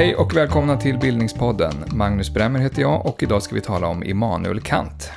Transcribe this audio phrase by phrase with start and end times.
[0.00, 1.84] Hej och välkomna till Bildningspodden.
[1.92, 5.10] Magnus Bremmer heter jag och idag ska vi tala om Immanuel Kant.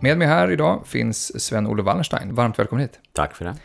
[0.00, 2.34] Med mig här idag finns Sven-Olof Wallenstein.
[2.34, 2.98] Varmt välkommen hit.
[3.12, 3.56] Tack för det.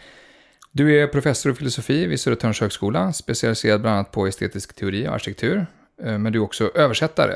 [0.71, 5.13] Du är professor i filosofi vid Södertörns högskola, specialiserad bland annat på estetisk teori och
[5.13, 5.65] arkitektur.
[6.03, 7.35] Eh, men du är också översättare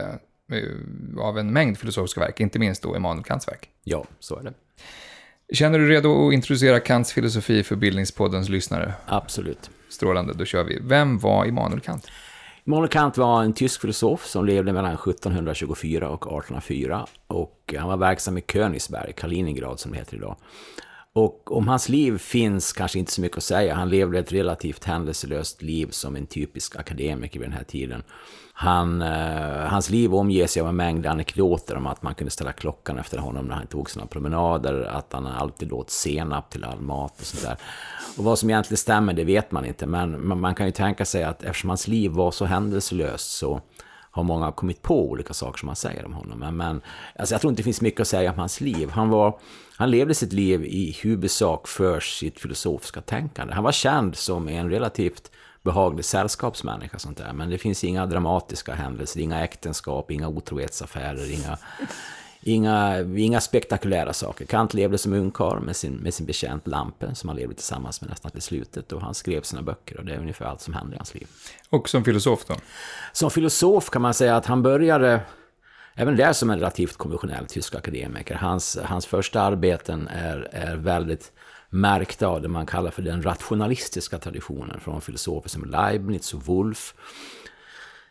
[0.52, 3.70] eh, av en mängd filosofiska verk, inte minst då Immanuel Kants verk.
[3.84, 4.54] Ja, så är det.
[5.54, 8.94] Känner du redo att introducera Kants filosofi för Bildningspoddens lyssnare?
[9.06, 9.70] Absolut.
[9.90, 10.80] Strålande, då kör vi.
[10.82, 12.08] Vem var Immanuel Kant?
[12.70, 17.98] Immanuel Kant var en tysk filosof som levde mellan 1724 och 1804 och han var
[17.98, 20.36] verksam i Königsberg, Kaliningrad som det heter idag.
[21.14, 23.76] Och om hans liv finns kanske inte så mycket att säga.
[23.76, 28.04] Han levde ett relativt händelselöst liv som en typisk akademiker vid den här tiden.
[28.62, 32.98] Han, eh, hans liv omges av en mängd anekdoter om att man kunde ställa klockan
[32.98, 37.20] efter honom när han tog sina promenader, att han alltid åt senap till all mat
[37.20, 37.58] och sådär.
[38.18, 41.06] Och vad som egentligen stämmer, det vet man inte, men man, man kan ju tänka
[41.06, 43.62] sig att eftersom hans liv var så händelselöst så
[44.12, 46.40] har många kommit på olika saker som man säger om honom.
[46.40, 46.82] Men, men
[47.20, 48.90] alltså jag tror inte det finns mycket att säga om hans liv.
[48.90, 49.40] Han, var,
[49.78, 53.54] han levde sitt liv i huvudsak för sitt filosofiska tänkande.
[53.54, 57.00] Han var känd som en relativt behaglig sällskapsmänniska.
[57.00, 57.34] Sånt där.
[57.34, 61.58] Men det finns inga dramatiska händelser, inga äktenskap, inga otrohetsaffärer, inga,
[62.42, 64.46] inga, inga spektakulära saker.
[64.46, 68.10] Kant levde som ungkarl med sin, med sin betjänt Lampe som han levde tillsammans med
[68.10, 68.92] nästan till slutet.
[68.92, 71.28] Och han skrev sina böcker och det är ungefär allt som hände i hans liv.
[71.70, 72.56] Och som filosof då?
[73.14, 75.22] Som filosof kan man säga att han började
[75.96, 78.36] även där som en relativt konventionell tysk akademiker.
[78.36, 81.32] Hans, hans första arbeten är, är väldigt
[81.70, 86.94] märkta av det man kallar för den rationalistiska traditionen från filosofer som Leibniz och Wolff.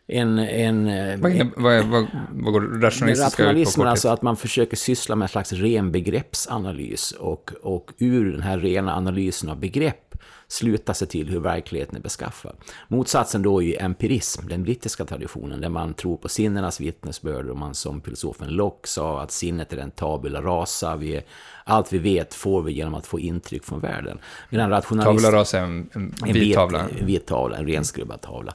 [0.07, 0.85] En, en,
[1.21, 5.25] vad, är, vad, vad, vad går rationalistiska Rationalismen är alltså att man försöker syssla med
[5.25, 10.08] en slags ren begreppsanalys och, och ur den här rena analysen av begrepp
[10.49, 12.57] sluta sig till hur verkligheten är beskaffad.
[12.89, 17.57] Motsatsen då är ju empirism, den brittiska traditionen, där man tror på sinnenas vittnesbörd och
[17.57, 21.23] man som filosofen Locke sa att sinnet är en tabula rasa, vi är,
[21.65, 24.19] allt vi vet får vi genom att få intryck från världen.
[24.51, 25.25] Medan rationalist...
[25.25, 26.89] Tabula rasa är en, en vit tavla?
[27.01, 28.55] En vit tavla, en renskrubbad tavla.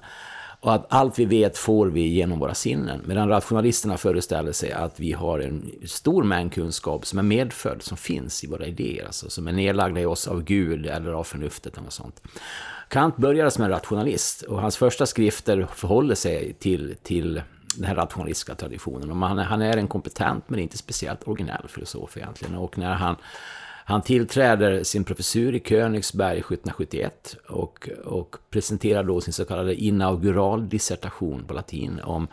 [0.63, 3.01] Och att allt vi vet får vi genom våra sinnen.
[3.05, 7.97] Medan rationalisterna föreställer sig att vi har en stor mängd kunskap som är medfödd, som
[7.97, 9.05] finns i våra idéer.
[9.05, 12.21] Alltså, som är nedlagda i oss av Gud eller av förnuftet eller sånt.
[12.87, 17.41] Kant började som en rationalist och hans första skrifter förhåller sig till, till
[17.75, 19.11] den här rationalistiska traditionen.
[19.11, 22.55] Och han, han är en kompetent men inte speciellt originell filosof egentligen.
[22.55, 23.15] Och när han
[23.85, 30.69] han tillträder sin professur i Königsberg 1771 och, och presenterar då sin så kallade inaugural
[30.69, 32.27] dissertation på latin om,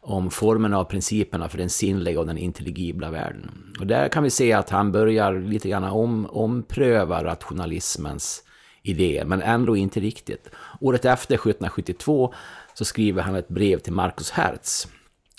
[0.00, 3.74] om formerna och principerna för den sinnliga och den intelligibla världen.
[3.80, 8.42] Och där kan vi se att han börjar lite grann om, ompröva rationalismens
[8.82, 10.50] idéer, men ändå inte riktigt.
[10.80, 12.34] Året efter, 1772,
[12.74, 14.88] så skriver han ett brev till Marcus Hertz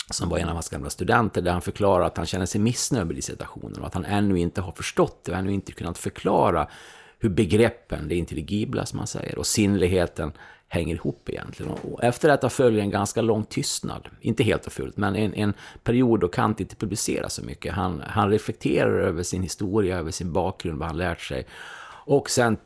[0.09, 3.07] som var en av hans gamla studenter, där han förklarar att han känner sig missnöjd
[3.07, 6.67] med dissertationen och att han ännu inte har förstått det och ännu inte kunnat förklara
[7.19, 10.31] hur begreppen, det intelligibla som man säger, och sinnligheten
[10.67, 11.71] hänger ihop egentligen.
[11.71, 15.53] Och efter detta följer en ganska lång tystnad, inte helt och fullt, men en, en
[15.83, 17.73] period då Kant inte publicerar så mycket.
[17.73, 21.45] Han, han reflekterar över sin historia, över sin bakgrund, vad han lärt sig.
[22.05, 22.57] Och sen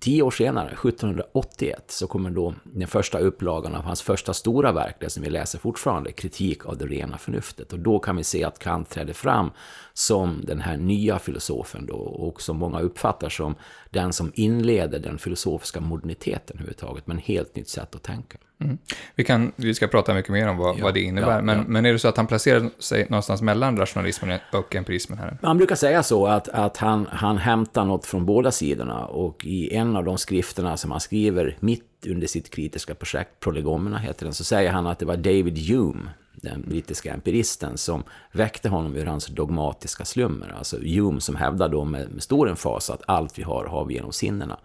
[0.00, 4.96] Tio år senare, 1781, så kommer då den första upplagan av hans första stora verk,
[5.00, 7.72] det som vi läser fortfarande, Kritik av det rena förnuftet.
[7.72, 9.50] Och då kan vi se att Kant träder fram
[9.94, 13.54] som den här nya filosofen då, och som många uppfattar som
[13.90, 18.38] den som inleder den filosofiska moderniteten överhuvudtaget, med ett helt nytt sätt att tänka.
[18.60, 18.78] Mm.
[19.14, 21.58] Vi, kan, vi ska prata mycket mer om vad, ja, vad det innebär, ja, men,
[21.58, 21.64] ja.
[21.66, 25.38] men är det så att han placerar sig någonstans mellan rationalismen och empirismen här?
[25.42, 29.74] Man brukar säga så att, att han, han hämtar något från båda sidorna och i
[29.74, 34.34] en av de skrifterna som han skriver mitt under sitt kritiska projekt, Prolegomena heter den,
[34.34, 36.10] så säger han att det var David Hume,
[36.44, 40.54] den brittiska empiristen, som väckte honom ur hans dogmatiska slummer.
[40.58, 43.94] Alltså Hume som hävdar då med, med stor emfas att allt vi har, har vi
[43.94, 44.58] genom sinnena.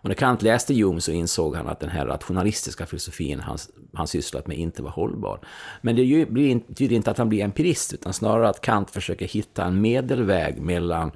[0.00, 3.58] Och när Kant läste Hume så insåg han att den här rationalistiska filosofin han,
[3.94, 5.40] han sysslat med inte var hållbar.
[5.80, 6.26] Men det
[6.68, 11.10] betyder inte att han blir empirist, utan snarare att Kant försöker hitta en medelväg mellan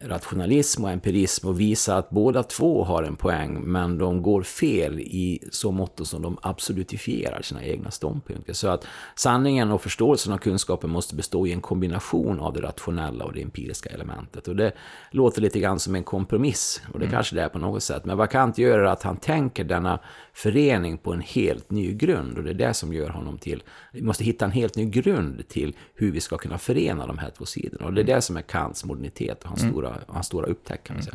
[0.00, 5.00] rationalism och empirism och visa att båda två har en poäng, men de går fel
[5.00, 8.52] i så mått som de absolutifierar sina egna ståndpunkter.
[8.52, 13.24] Så att sanningen och förståelsen av kunskapen måste bestå i en kombination av det rationella
[13.24, 14.48] och det empiriska elementet.
[14.48, 14.72] Och det
[15.10, 17.14] låter lite grann som en kompromiss, och det mm.
[17.14, 18.04] kanske det är på något sätt.
[18.04, 20.00] Men vad Kant gör är att han tänker denna
[20.32, 23.62] förening på en helt ny grund, och det är det som gör honom till...
[23.92, 27.30] Vi måste hitta en helt ny grund till hur vi ska kunna förena de här
[27.30, 27.86] två sidorna.
[27.86, 29.74] Och det är det som är Kants modernitet och hans mm.
[29.80, 30.98] Stora stora, hans stora upptäckare.
[30.98, 31.14] Mm.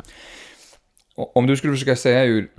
[1.34, 2.50] Om du skulle försöka säga ur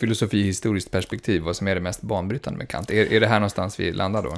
[0.00, 3.40] filosofi historiskt perspektiv vad som är det mest banbrytande med Kant, är, är det här
[3.40, 4.36] någonstans vi landar då?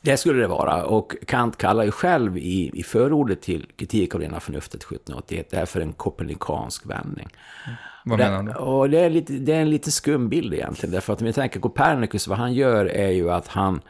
[0.00, 0.84] Det skulle det vara.
[0.84, 5.56] Och Kant kallar ju själv i, i förordet till kritik av rena förnuftet 1781 det
[5.56, 7.28] här för en kopernikansk vändning.
[7.66, 7.76] Mm.
[8.04, 8.52] Vad menar han då?
[8.52, 10.92] Och det, är lite, det är en lite skum bild egentligen.
[10.92, 13.80] Därför att om vi tänker Copernicus, vad han gör är ju att han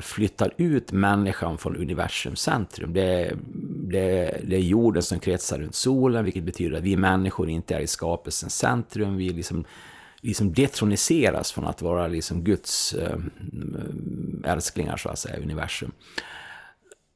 [0.00, 2.92] flyttar ut människan från universums centrum.
[2.92, 3.36] Det är,
[3.90, 7.80] det, det är jorden som kretsar runt solen, vilket betyder att vi människor inte är
[7.80, 9.16] i skapelsens centrum.
[9.16, 9.64] Vi liksom,
[10.20, 13.18] liksom detroniseras från att vara liksom Guds eh,
[14.44, 15.92] älsklingar, så att säga, universum.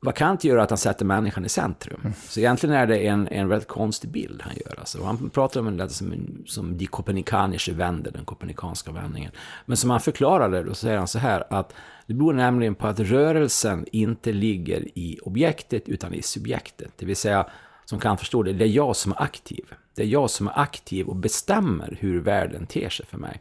[0.05, 2.01] Vad Kant gör är att han sätter människan i centrum.
[2.01, 2.13] Mm.
[2.29, 4.79] Så egentligen är det en, en väldigt konstig bild han gör.
[4.79, 6.15] Alltså, han pratar om det som,
[6.47, 9.31] som de kopernikanische vänder, den kopernikanska vändningen.
[9.67, 11.75] Men som han förklarar det, då säger han så här att
[12.13, 16.93] det beror nämligen på att rörelsen inte ligger i objektet utan i subjektet.
[16.97, 17.47] Det vill säga,
[17.85, 19.65] som kan förstå det, det är jag som är aktiv.
[19.95, 23.41] Det är jag som är aktiv och bestämmer hur världen ter sig för mig.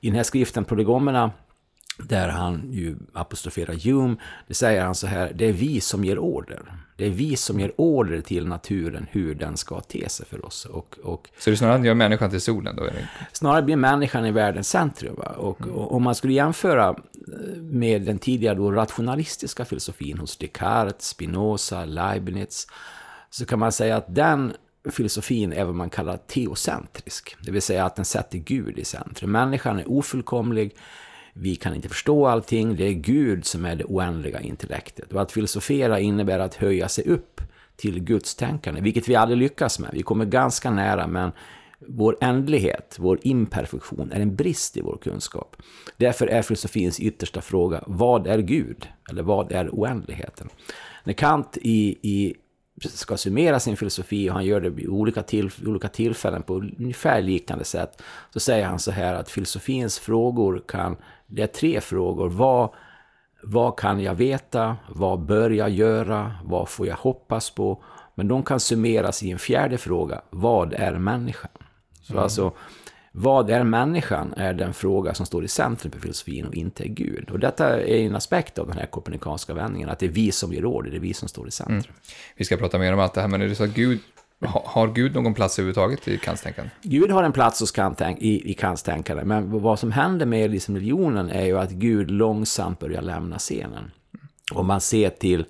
[0.00, 1.30] I den här skriften Prolegomerna
[1.98, 4.16] där han ju apostroferar Hume,
[4.46, 6.62] det säger han så här, det är vi som ger order.
[6.96, 10.64] Det är vi som ger order till naturen hur den ska te sig för oss.
[10.64, 12.84] Och, och, så det är snarare att gör människan till solen då?
[12.84, 13.10] Eller?
[13.32, 15.14] Snarare blir människan i världens centrum.
[15.36, 15.74] Och, mm.
[15.74, 21.84] och, om man skulle jämföra eh, med den tidigare då rationalistiska filosofin hos Descartes, Spinoza,
[21.84, 22.66] Leibniz,
[23.30, 24.52] så kan man säga att den
[24.90, 27.36] filosofin är vad man kallar teocentrisk.
[27.40, 29.32] Det vill säga att den sätter Gud i centrum.
[29.32, 30.76] Människan är ofullkomlig,
[31.40, 35.12] vi kan inte förstå allting, det är Gud som är det oändliga intellektet.
[35.12, 37.40] Och att filosofera innebär att höja sig upp
[37.76, 39.90] till Guds tänkande, vilket vi aldrig lyckas med.
[39.92, 41.32] Vi kommer ganska nära, men
[41.78, 45.56] vår ändlighet, vår imperfektion, är en brist i vår kunskap.
[45.96, 48.88] Därför är filosofins yttersta fråga, vad är Gud?
[49.10, 50.48] Eller vad är oändligheten?
[51.04, 52.34] När Kant i, i
[52.80, 57.22] ska summera sin filosofi och han gör det vid olika, till, olika tillfällen på ungefär
[57.22, 58.02] liknande sätt,
[58.32, 60.96] så säger han så här att filosofins frågor kan
[61.28, 62.28] det är tre frågor.
[62.28, 62.70] Vad,
[63.42, 64.76] vad kan jag veta?
[64.88, 66.34] Vad bör jag göra?
[66.44, 67.82] Vad får jag hoppas på?
[68.14, 70.20] Men de kan summeras i en fjärde fråga.
[70.30, 71.50] Vad är människan?
[72.02, 72.22] Så mm.
[72.22, 72.52] alltså,
[73.12, 76.88] vad är människan är den fråga som står i centrum för filosofin och inte är
[76.88, 77.30] Gud.
[77.30, 80.52] Och detta är en aspekt av den här kopernikanska vändningen, att det är vi som
[80.52, 81.78] ger order, det är vi som står i centrum.
[81.78, 81.92] Mm.
[82.36, 83.74] Vi ska prata mer om allt det här, men är det så att
[84.46, 86.70] har Gud någon plats överhuvudtaget i kantstänkande?
[86.82, 90.74] Gud har en plats hos Kant, i, i kanstänkande, men vad som händer med liksom
[90.74, 93.90] religionen är ju att Gud långsamt börjar lämna scenen.
[94.52, 95.44] Om man ser till,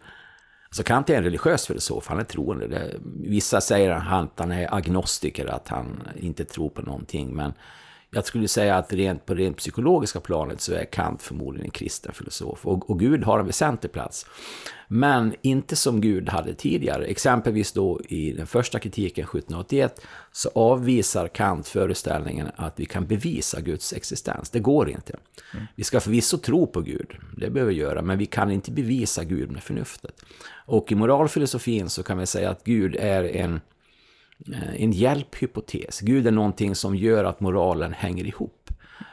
[0.68, 2.66] alltså Kant är en religiös filosof, han är troende.
[2.66, 2.94] Det,
[3.24, 7.52] vissa säger att han är agnostiker, att han inte tror på någonting, men
[8.10, 12.12] jag skulle säga att rent, på rent psykologiska planet så är Kant förmodligen en kristen
[12.12, 12.66] filosof.
[12.66, 14.26] Och, och Gud har en väsentlig plats.
[14.88, 17.04] Men inte som Gud hade tidigare.
[17.04, 20.00] Exempelvis då i den första kritiken 1781
[20.32, 24.50] så avvisar Kant föreställningen att vi kan bevisa Guds existens.
[24.50, 25.16] Det går inte.
[25.74, 29.24] Vi ska förvisso tro på Gud, det behöver vi göra, men vi kan inte bevisa
[29.24, 30.24] Gud med förnuftet.
[30.66, 33.60] Och i moralfilosofin så kan vi säga att Gud är en
[34.46, 36.00] Eh, en hjälphypotes.
[36.00, 38.70] Gud är någonting som gör att moralen hänger ihop.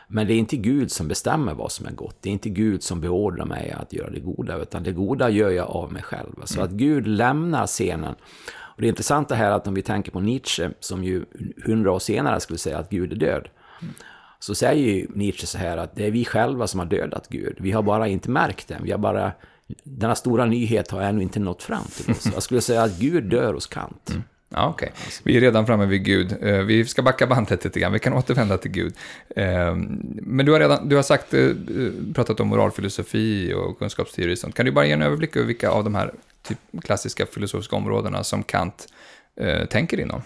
[0.08, 2.18] Men det är inte Gud som bestämmer vad som är gott.
[2.22, 5.50] Det är inte Gud som beordrar mig att göra det goda, utan det goda gör
[5.50, 6.34] jag av mig själv.
[6.46, 8.16] Så att Gud lämnar scenen.
[8.52, 11.26] Och det intressanta här är att om vi tänker på Nietzsche, som ju
[11.66, 13.48] hundra år senare skulle säga att Gud är död,
[14.40, 17.58] så säger ju Nietzsche så här att det är vi själva som har dödat Gud.
[17.60, 18.80] Vi har bara inte märkt det.
[18.84, 19.32] Vi har bara,
[19.84, 22.30] denna stora nyhet har ännu inte nått fram till oss.
[22.34, 24.12] Jag skulle säga att Gud dör hos Kant.
[24.56, 24.90] Ja, okay.
[25.24, 26.36] vi är redan framme vid Gud.
[26.42, 28.94] Eh, vi ska backa bandet lite grann, vi kan återvända till Gud.
[29.36, 29.76] Eh,
[30.22, 31.50] men du har redan du har sagt, eh,
[32.14, 34.56] pratat om moralfilosofi och kunskapsteori och sånt.
[34.56, 36.14] Kan du bara ge en överblick över vilka av de här
[36.48, 38.88] typ klassiska filosofiska områdena som Kant
[39.70, 40.22] tänker inom?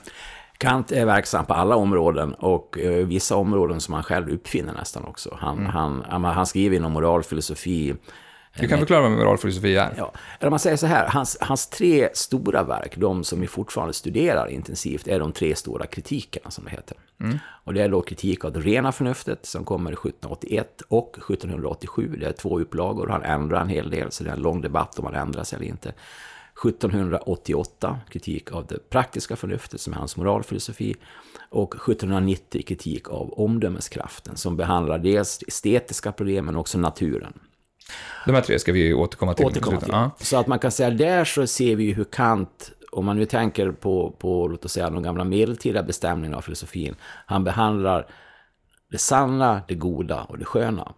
[0.58, 5.38] Kant är verksam på alla områden och vissa områden som han själv uppfinner nästan också.
[5.40, 5.72] Han, mm.
[6.10, 7.96] han, han skriver inom moralfilosofi,
[8.62, 9.94] du kan förklara vad moralfilosofi är.
[9.98, 10.12] Ja.
[10.40, 14.48] Eller man säger så här, hans, hans tre stora verk, de som vi fortfarande studerar
[14.48, 16.98] intensivt, är de tre stora kritikerna som det heter.
[17.22, 17.38] Mm.
[17.64, 22.16] Och det är då kritik av det rena förnuftet som kommer 1781 och 1787.
[22.20, 25.00] Det är två upplagor, han ändrar en hel del, så det är en lång debatt
[25.00, 25.94] om han ändrar sig eller inte.
[26.66, 30.96] 1788, kritik av det praktiska förnuftet som är hans moralfilosofi.
[31.50, 37.34] Och 1790, kritik av omdömeskraften som behandlar dels estetiska problem men också naturen.
[38.26, 39.46] De här tre ska vi återkomma till.
[39.46, 39.90] Återkomma till.
[39.92, 40.12] Ja.
[40.20, 43.72] Så att man kan säga, där så ser vi hur Kant, om man nu tänker
[43.72, 48.08] på, på låt oss säga, de gamla medeltida bestämningarna av filosofin, han behandlar
[48.92, 50.94] det sanna, det goda och det sköna.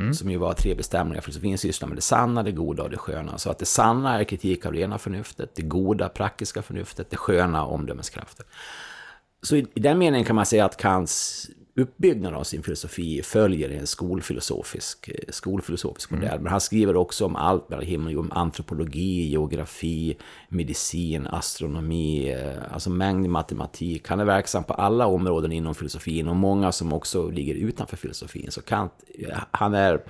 [0.00, 0.14] Mm.
[0.14, 1.20] Som ju var tre bestämningar.
[1.20, 3.38] Filosofin sysslar med det sanna, det goda och det sköna.
[3.38, 7.64] Så att det sanna är kritik av rena förnuftet, det goda praktiska förnuftet, det sköna
[7.64, 8.46] omdömeskraften.
[9.42, 11.46] så i, i den meningen kan man säga att Kants
[11.80, 16.28] uppbyggnad av sin filosofi följer en skolfilosofisk, eh, skolfilosofisk modell.
[16.28, 16.42] Mm.
[16.42, 20.16] Men han skriver också om allt mellan himmel och antropologi, geografi,
[20.48, 24.08] medicin, astronomi, eh, alltså mängd matematik.
[24.08, 28.50] Han är verksam på alla områden inom filosofin och många som också ligger utanför filosofin.
[28.50, 28.92] Så Kant,
[29.50, 30.00] han är,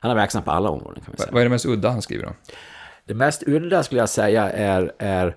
[0.00, 1.32] han är verksam på alla områden kan vi säga.
[1.32, 2.34] Vad är det mest udda han skriver om?
[3.04, 5.36] Det mest udda skulle jag säga är, är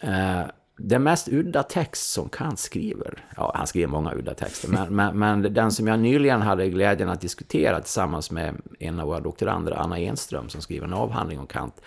[0.00, 0.46] eh,
[0.84, 5.18] den mest udda text som Kant skriver, ja han skriver många udda texter, men, men,
[5.18, 9.72] men, den som jag nyligen hade glädjen att diskutera tillsammans med en av våra doktorander,
[9.72, 11.80] Anna Enström, som skriver en avhandling om Kant,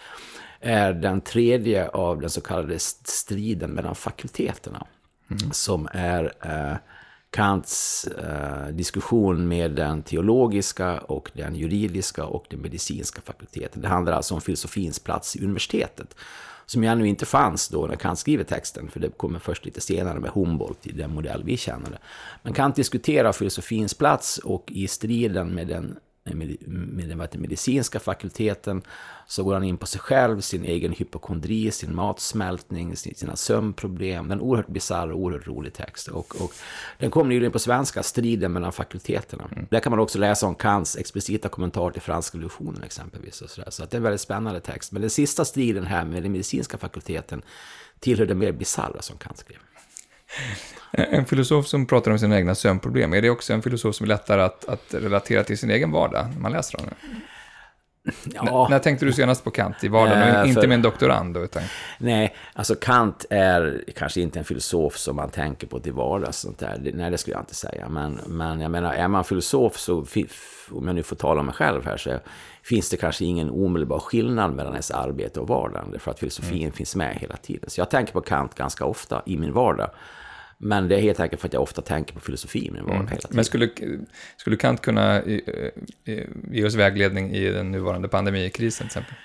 [0.60, 4.88] är den tredje av den så kallade striden mellan fakulteterna.
[5.30, 5.52] Mm.
[5.52, 6.78] Som är eh,
[7.30, 13.82] Kants eh, diskussion med den teologiska och den juridiska och den medicinska fakulteten.
[13.82, 16.16] Det handlar alltså om filosofins plats i universitetet
[16.66, 19.82] som ju ännu inte fanns då när Kant skriver texten, för det kommer först lite
[19.82, 22.00] senare med Humboldt i den modell vi känner det.
[22.44, 25.98] Men Kant diskuterar filosofins plats och i striden med den
[26.34, 28.82] med, den medicinska fakulteten
[29.28, 34.28] så går han in på sig själv, sin egen hypokondri, sin matsmältning, sina sömnproblem.
[34.28, 36.08] Den oerhört bisarr och oerhört rolig text.
[36.08, 36.54] Och, och
[36.98, 39.50] den kom nyligen på svenska, Striden mellan fakulteterna.
[39.52, 39.68] Mm.
[39.70, 43.42] Där kan man också läsa om Kants explicita kommentar till franska revolutionen exempelvis.
[43.42, 43.72] Och så, där.
[43.72, 44.92] så att det är en väldigt spännande text.
[44.92, 47.42] Men den sista striden här med den medicinska fakulteten
[48.00, 49.58] tillhör det mer bisarra som Kant skrev.
[50.92, 54.04] Eh, en filosof som pratar om sina egna sömnproblem, är det också en filosof som
[54.04, 56.94] är lättare att, att relatera till sin egen vardag när man läser honom?
[58.34, 58.68] Ja.
[58.70, 60.36] när tänkte du senast på Kant i vardagen?
[60.36, 61.38] Äh, inte med en doktorand?
[61.38, 61.64] Utan...
[61.98, 66.38] Nej, alltså Kant är kanske inte en filosof som man tänker på till vardags.
[66.38, 66.92] Sånt där.
[66.94, 67.90] Nej, det skulle jag inte säga.
[67.90, 70.06] Men, men jag menar, är man filosof så,
[70.72, 72.20] om jag nu får tala om mig själv här, så
[72.64, 76.00] finns det kanske ingen omedelbar skillnad mellan ens arbete och vardagen.
[76.00, 76.72] För att filosofin mm.
[76.72, 77.70] finns med hela tiden.
[77.70, 79.90] Så jag tänker på Kant ganska ofta i min vardag.
[80.58, 82.94] Men det är helt enkelt för att jag ofta tänker på filosofi med mm.
[82.94, 83.32] hela tiden.
[83.36, 83.70] Men skulle,
[84.38, 85.22] skulle Kant kunna
[86.52, 89.16] ge oss vägledning i den nuvarande pandemikrisen till exempel?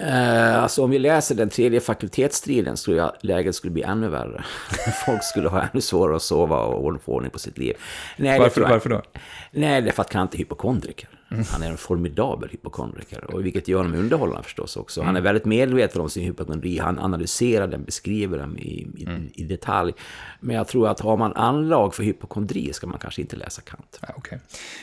[0.00, 4.08] Eh, alltså om vi läser den tredje fakultetsstriden så tror jag läget skulle bli ännu
[4.08, 4.44] värre.
[5.06, 7.76] Folk skulle ha ännu svårare att sova och få ordning på sitt liv.
[8.16, 9.02] Nej, varför, varför då?
[9.50, 11.08] Nej, det är för att Kant är hypokondriker.
[11.30, 11.44] Mm.
[11.50, 15.02] Han är en formidabel hypokondriker, och vilket gör honom underhållande förstås också.
[15.02, 19.30] Han är väldigt medveten om sin hypokondri, han analyserar den, beskriver den i, i, mm.
[19.34, 19.92] i, detalj.
[20.40, 23.98] Men jag tror att har man anlag för hypokondri ska man kanske inte läsa Kant.
[24.00, 24.38] Ja, okay.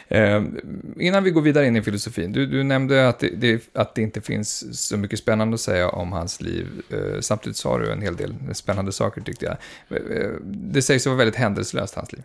[0.07, 0.43] eh,
[0.99, 4.01] innan vi går vidare in i filosofin, du, du nämnde att det, det, att det
[4.01, 6.67] inte finns så mycket spännande att säga om hans liv.
[6.89, 9.57] Eh, samtidigt sa du en hel del spännande saker tyckte jag.
[9.99, 12.23] Eh, det sägs vara väldigt händelselöst, hans liv.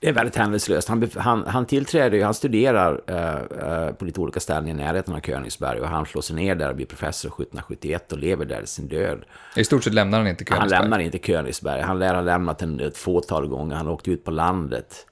[0.00, 0.88] Det är väldigt händelselöst.
[0.88, 5.20] Han, han, han tillträder han studerar eh, eh, på lite olika ställen i närheten av
[5.20, 8.88] Königsberg och han slår sig ner där och blir professor 1771 och lever där sin
[8.88, 9.24] död.
[9.56, 10.76] I stort sett lämnar han inte Königsberg?
[10.76, 11.80] Han lämnar inte Königsberg.
[11.80, 13.76] Han lär ha lämnat en, ett fåtal gånger.
[13.76, 15.06] Han åkte ut på landet.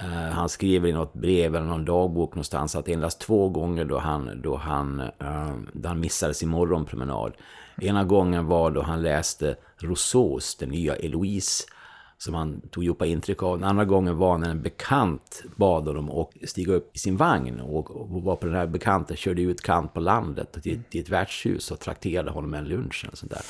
[0.00, 3.98] Uh, han skriver i något brev eller någon dagbok någonstans att endast två gånger då
[3.98, 7.32] han, då han, uh, då han missade sin morgonpromenad.
[7.80, 11.64] Ena gången var då han läste Rousseaus Den nya Eloise
[12.22, 13.58] som han tog djupa intryck av.
[13.58, 17.60] Den andra gången var när en bekant bad honom att stiga upp i sin vagn
[17.60, 21.70] och, var på den här bekanta körde ut Kant på landet till, till ett värdshus
[21.70, 23.06] och trakterade honom en lunch.
[23.12, 23.40] Och sånt där.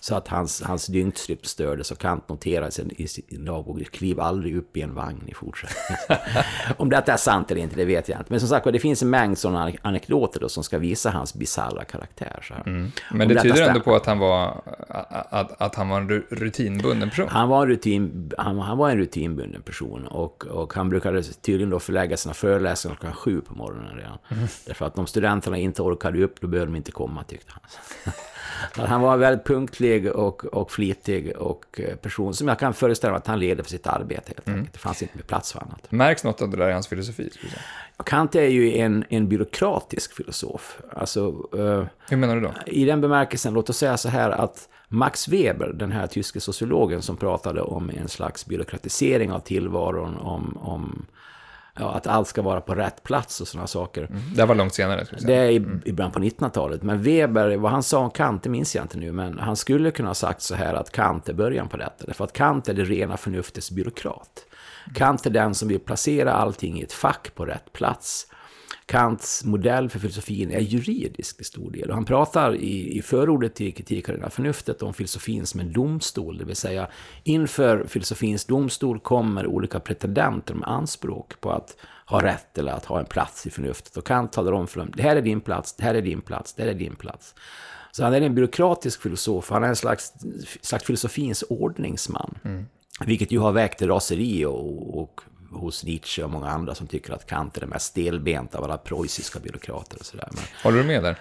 [0.00, 4.76] Så att hans, hans dygnsrytm stördes och Kant noterade i sin dagbok, kliv aldrig upp
[4.76, 6.22] i en vagn i fortsättningen.
[6.76, 8.30] Om detta är sant eller inte, det vet jag inte.
[8.30, 11.84] Men som sagt det finns en mängd sådana anekdoter då, som ska visa hans bisarra
[11.84, 12.38] karaktär.
[12.42, 12.92] Så mm.
[13.10, 14.62] Men det tyder ändå på att han var,
[15.30, 17.28] att, att han var en rutinbunden person?
[17.28, 21.70] Han var en rutin han, han, var en rutinbunden person och, och han brukade tydligen
[21.70, 24.18] då förlägga sina föreläsningar klockan sju på morgonen redan.
[24.28, 24.44] Mm.
[24.66, 28.86] Därför att om studenterna inte orkade upp, då behövde de inte komma, tyckte han.
[28.86, 33.18] han var väldigt punktlig och, och flitig och eh, person som jag kan föreställa mig
[33.18, 34.68] att han leder för sitt arbete helt mm.
[34.72, 35.92] Det fanns inte med plats för annat.
[35.92, 37.30] Märks något av det där i hans filosofi?
[38.06, 40.80] Kant är ju en, en byråkratisk filosof.
[40.90, 42.54] Alltså, uh, Hur menar du då?
[42.66, 47.02] I den bemärkelsen, låt oss säga så här att Max Weber, den här tyske sociologen
[47.02, 51.06] som pratade om en slags byråkratisering av tillvaron, om, om
[51.78, 54.04] ja, att allt ska vara på rätt plats och sådana saker.
[54.04, 54.20] Mm.
[54.34, 55.06] Det var långt senare.
[55.20, 55.82] Det är i, mm.
[55.84, 56.82] i början på 1900-talet.
[56.82, 59.90] Men Weber, vad han sa om Kant, det minns jag inte nu, men han skulle
[59.90, 62.06] kunna ha sagt så här att Kant är början på detta.
[62.06, 64.46] Därför att Kant är det rena förnuftets byråkrat.
[64.94, 68.26] Kant är den som vill placera allting i ett fack på rätt plats.
[68.86, 71.88] Kants modell för filosofin är juridisk till stor del.
[71.88, 76.38] Och han pratar i, i förordet till kritik av förnuftet om filosofin som en domstol,
[76.38, 76.88] det vill säga
[77.24, 83.00] inför filosofins domstol kommer olika pretendenter med anspråk på att ha rätt eller att ha
[83.00, 83.96] en plats i förnuftet.
[83.96, 86.20] Och Kant talar om för dem, det här är din plats, det här är din
[86.20, 87.34] plats, det här är din plats.
[87.92, 90.12] Så han är en byråkratisk filosof, han är en slags,
[90.60, 92.38] slags filosofins ordningsman.
[92.44, 92.66] Mm.
[93.06, 95.20] Vilket ju har väckt raseri och, och
[95.52, 98.78] hos Nietzsche och många andra som tycker att Kant är den mest stelbenta av alla
[98.78, 100.28] preussiska byråkrater och sådär.
[100.62, 101.18] Håller du med där?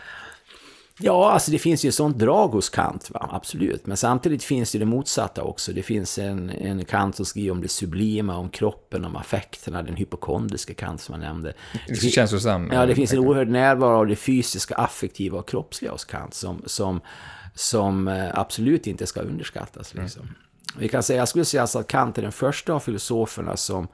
[1.04, 3.30] Ja, alltså det finns ju ett sånt drag hos Kant, va?
[3.32, 3.86] absolut.
[3.86, 5.74] Men samtidigt finns det det motsatta också.
[5.74, 9.96] Det finns en, en Kant som skriver om det sublima, om kroppen, om affekterna, den
[9.96, 11.54] hypokondriska Kant som jag nämnde.
[11.88, 12.70] Det känslosam.
[12.74, 16.62] Ja, det finns en oerhörd närvaro av det fysiska, affektiva och kroppsliga hos Kant som,
[16.66, 17.02] som,
[17.56, 19.94] som eh, absolut inte ska underskattas.
[19.94, 20.22] Liksom.
[20.22, 20.36] Mm.
[20.78, 23.88] Vi kan säga, jag skulle säga alltså att Kant är den första av filosoferna som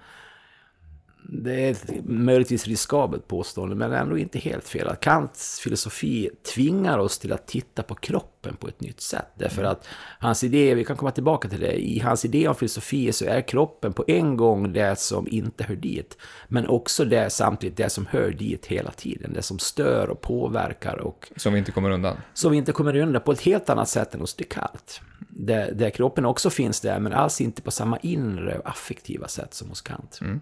[1.29, 4.87] det är ett möjligtvis riskabelt påstående, men ändå inte helt fel.
[4.87, 9.27] Att Kants filosofi tvingar oss till att titta på kroppen på ett nytt sätt.
[9.35, 9.71] Därför mm.
[9.71, 9.87] att
[10.19, 13.41] hans idé, vi kan komma tillbaka till det, i hans idé om filosofi så är
[13.41, 16.17] kroppen på en gång det som inte hör dit,
[16.47, 19.33] men också det samtidigt det som hör dit hela tiden.
[19.33, 21.31] Det som stör och påverkar och...
[21.35, 22.17] Som vi inte kommer undan.
[22.33, 25.01] Som vi inte kommer undan på ett helt annat sätt än hos Descartes.
[25.29, 29.53] Där, där kroppen också finns där, men alls inte på samma inre och affektiva sätt
[29.53, 30.19] som hos Kant.
[30.21, 30.41] Mm.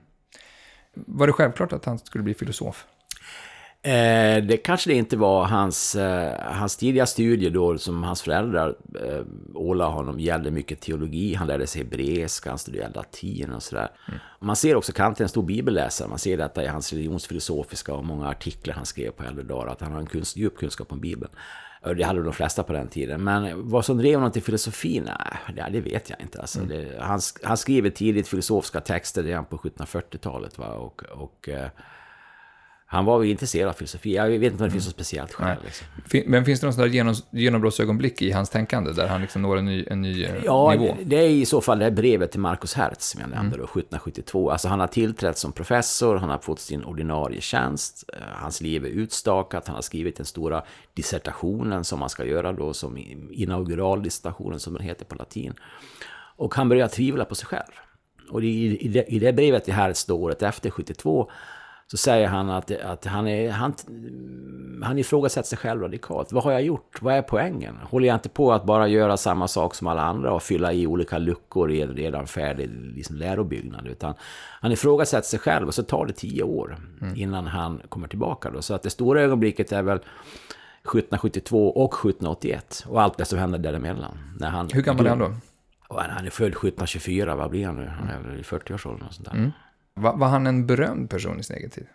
[0.95, 2.85] Var det självklart att han skulle bli filosof?
[3.85, 5.45] Eh, det kanske det inte var.
[5.45, 11.33] Hans, eh, hans tidiga studier då, som hans föräldrar eh, ålade honom, gällde mycket teologi.
[11.33, 13.91] Han lärde sig hebreiska, han studerade latin och sådär.
[14.07, 14.19] Mm.
[14.39, 16.07] Man ser också Kant är en stor bibelläsare.
[16.07, 19.81] Man ser detta i hans religionsfilosofiska och många artiklar han skrev på äldre dagar, att
[19.81, 21.31] han har en kunst, djup kunskap om Bibeln.
[21.93, 23.23] Det hade de flesta på den tiden.
[23.23, 25.03] Men vad som drev honom till filosofi,
[25.55, 26.41] nej, det vet jag inte.
[26.41, 26.69] Alltså, mm.
[26.69, 30.57] det, han, han skriver tidigt filosofiska texter redan på 1740-talet.
[30.57, 31.67] Och, och eh,
[32.95, 34.15] han var intresserad av filosofi.
[34.15, 35.57] Jag vet inte om det finns något speciellt skäl.
[35.63, 35.87] Liksom.
[36.31, 39.57] Men finns det någon sån där genom, genombrottsögonblick i hans tänkande, där han liksom når
[39.57, 40.85] en ny, en ny eh, ja, nivå?
[40.85, 43.55] Ja, det är i så fall det här brevet till Marcus Hertz, som jag nämnde,
[43.55, 43.59] mm.
[43.59, 44.51] då, 1772.
[44.51, 48.85] Alltså han har tillträtt som professor, han har fått sin ordinarie tjänst, eh, hans liv
[48.85, 52.97] är utstakat, han har skrivit den stora dissertationen som man ska göra då, som
[53.31, 55.53] inauguraldissertationen, som den heter på latin.
[56.37, 57.71] Och han börjar tvivla på sig själv.
[58.29, 61.31] Och i, i, det, i det brevet till Hertz, då, året efter, 72,
[61.91, 63.73] så säger han att, att han, är, han,
[64.83, 66.31] han ifrågasätter sig själv radikalt.
[66.31, 67.01] Vad har jag gjort?
[67.01, 67.77] Vad är poängen?
[67.83, 70.87] Håller jag inte på att bara göra samma sak som alla andra och fylla i
[70.87, 73.87] olika luckor i en redan färdig liksom, lärobyggnad?
[73.87, 74.13] Utan
[74.61, 77.15] han ifrågasätter sig själv och så tar det tio år mm.
[77.15, 78.51] innan han kommer tillbaka.
[78.51, 78.61] Då.
[78.61, 83.59] Så att det stora ögonblicket är väl 1772 och 1781 och allt det som händer
[83.59, 84.17] däremellan.
[84.39, 85.33] När han, Hur gammal är han då?
[85.89, 87.87] Han är född 1724, vad blir han nu?
[87.87, 89.35] Han är väl i 40-årsåldern och sånt där.
[89.35, 89.51] Mm.
[89.99, 91.87] Var, var, han en berömd person i sin egen tid?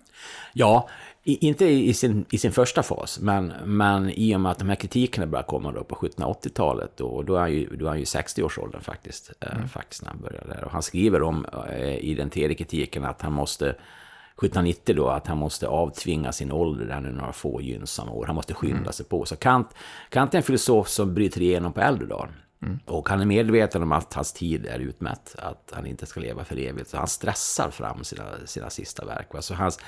[0.53, 0.89] Ja,
[1.25, 4.69] i, inte i sin, i sin första fas, men, men i och med att de
[4.69, 7.99] här kritikerna börjar komma då på 1780-talet, och då är han ju, då är han
[7.99, 9.69] ju 60-årsåldern faktiskt, eh, mm.
[9.69, 10.65] faktiskt när han börjar där.
[10.65, 15.27] Och han skriver om eh, i den tredje kritiken att han måste 1790 då, att
[15.27, 18.27] han måste avtvinga sin ålder där nu några få gynnsamma år.
[18.27, 18.93] Han måste skynda mm.
[18.93, 19.25] sig på.
[19.25, 19.75] Så Kant,
[20.09, 22.31] Kant är en filosof som bryter igenom på äldre dagar.
[22.63, 22.79] Mm.
[22.87, 26.45] Och han är medveten om att hans tid är utmätt, att han inte ska leva
[26.45, 26.91] för evigt.
[26.91, 29.27] Så han stressar fram sina, sina sista verk.
[29.41, 29.79] Så hans,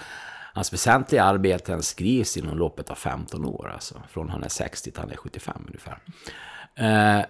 [0.55, 5.01] hans väsentliga arbeten skrivs inom loppet av 15 år, alltså från han är 60 till
[5.01, 5.99] han är 75 ungefär.
[6.75, 7.25] Eh,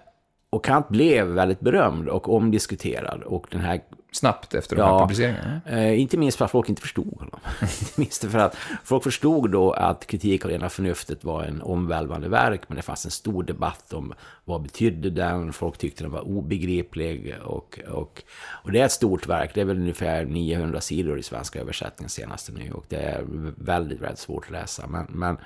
[0.49, 3.23] och Kant blev väldigt berömd och omdiskuterad.
[3.23, 3.81] Och den här
[4.13, 5.61] Snabbt efter ja, de här publiceringarna?
[5.65, 7.39] Eh, inte minst för att folk inte förstod honom.
[7.61, 12.29] inte minst för att folk förstod då att kritik av rena förnuftet var en omvälvande
[12.29, 14.13] verk, men det fanns en stor debatt om
[14.45, 17.35] vad betydde den, folk tyckte den var obegriplig.
[17.43, 18.23] Och, och,
[18.63, 22.09] och det är ett stort verk, det är väl ungefär 900 sidor i svenska översättningen
[22.09, 23.23] senaste nu, och det är
[23.57, 24.87] väldigt, väldigt svårt att läsa.
[24.87, 25.37] Men, men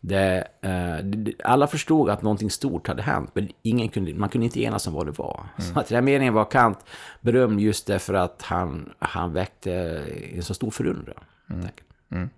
[0.00, 4.62] det, eh, alla förstod att någonting stort hade hänt, men ingen kunde, man kunde inte
[4.62, 5.46] enas om vad det var.
[5.58, 5.72] Mm.
[5.72, 6.78] Så att den här meningen var Kant
[7.20, 10.02] berömd just därför att han, han väckte
[10.34, 11.24] en så stor förundran.
[11.50, 11.66] Mm.
[12.10, 12.28] Mm.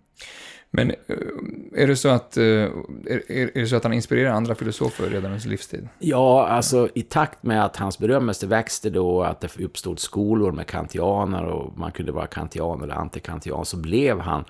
[0.70, 4.54] Men eh, är det, så att, eh, är, är det så att han inspirerar andra
[4.54, 5.88] filosofer redan under sin livstid?
[5.98, 10.66] Ja, alltså i takt med att hans berömmelse växte då, att det uppstod skolor med
[10.66, 14.44] kantianer och man kunde vara kantian eller antikantian, så blev han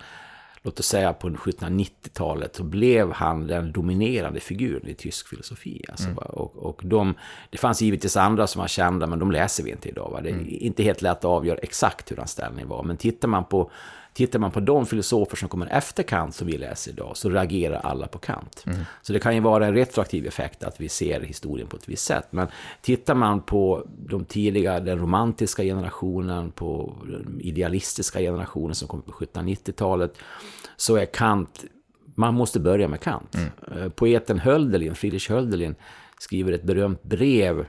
[0.61, 5.85] låt oss säga på 1790-talet, så blev han den dominerande figuren i tysk filosofi.
[5.89, 6.17] Alltså, mm.
[6.17, 7.13] och, och de,
[7.49, 10.09] det fanns givetvis andra som var kända, men de läser vi inte idag.
[10.11, 10.21] Va?
[10.21, 10.47] Det är mm.
[10.49, 12.83] inte helt lätt att avgöra exakt hur hans ställning var.
[12.83, 13.71] Men tittar man på
[14.19, 17.79] Tittar man på de filosofer som kommer efter Kant som vi läser idag så reagerar
[17.79, 18.63] alla på Kant.
[18.67, 18.79] Mm.
[19.01, 22.05] Så det kan ju vara en retroaktiv effekt att vi ser historien på ett visst
[22.05, 22.27] sätt.
[22.29, 22.47] Men
[22.81, 29.11] tittar man på de tidiga, den romantiska generationen, på den idealistiska generationen som kom på
[29.11, 30.17] 1790-talet
[30.75, 31.65] så är Kant,
[32.15, 33.35] man måste börja med Kant.
[33.35, 33.83] Mm.
[33.83, 35.75] Eh, poeten Hölderlin, Friedrich Hölderlin,
[36.19, 37.65] skriver ett berömt brev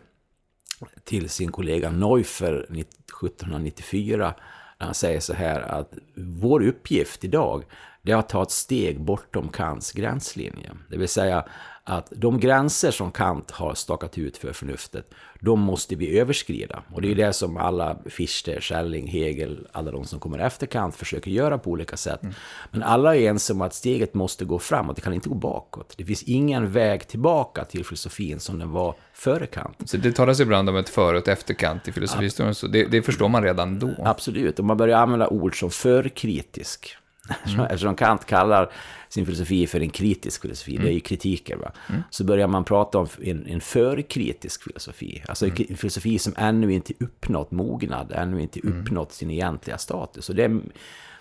[1.05, 4.35] till sin kollega Neuffer 1794
[4.81, 7.65] han säger så här att vår uppgift idag
[8.03, 10.71] det är att ta ett steg bortom Kants gränslinje.
[10.91, 11.45] Det vill säga
[11.85, 16.83] att de gränser som Kant har stakat ut för förnuftet, de måste vi överskrida.
[16.95, 20.97] Och det är det som alla Fichte, Schelling, Hegel, alla de som kommer efter Kant
[20.97, 22.23] försöker göra på olika sätt.
[22.23, 22.35] Mm.
[22.71, 25.95] Men alla är ense om att steget måste gå framåt, det kan inte gå bakåt.
[25.97, 29.77] Det finns ingen väg tillbaka till filosofin som den var före Kant.
[29.85, 32.85] Så det talas ibland om ett före och ett efter Kant i filosofihistorien, så det,
[32.85, 33.95] det, förstår man redan då?
[33.99, 36.97] Absolut, och man börjar använda ord som förkritisk.
[37.51, 37.61] Mm.
[37.61, 38.73] Eftersom Kant kallar
[39.09, 40.85] sin filosofi för en kritisk filosofi, mm.
[40.85, 41.73] det är ju kritiker, va?
[41.89, 42.03] Mm.
[42.11, 45.23] så börjar man prata om en, en förkritisk filosofi.
[45.29, 45.67] Alltså mm.
[45.69, 48.81] en filosofi som ännu inte uppnått mognad, ännu inte mm.
[48.81, 50.29] uppnått sin egentliga status.
[50.29, 50.61] Och det,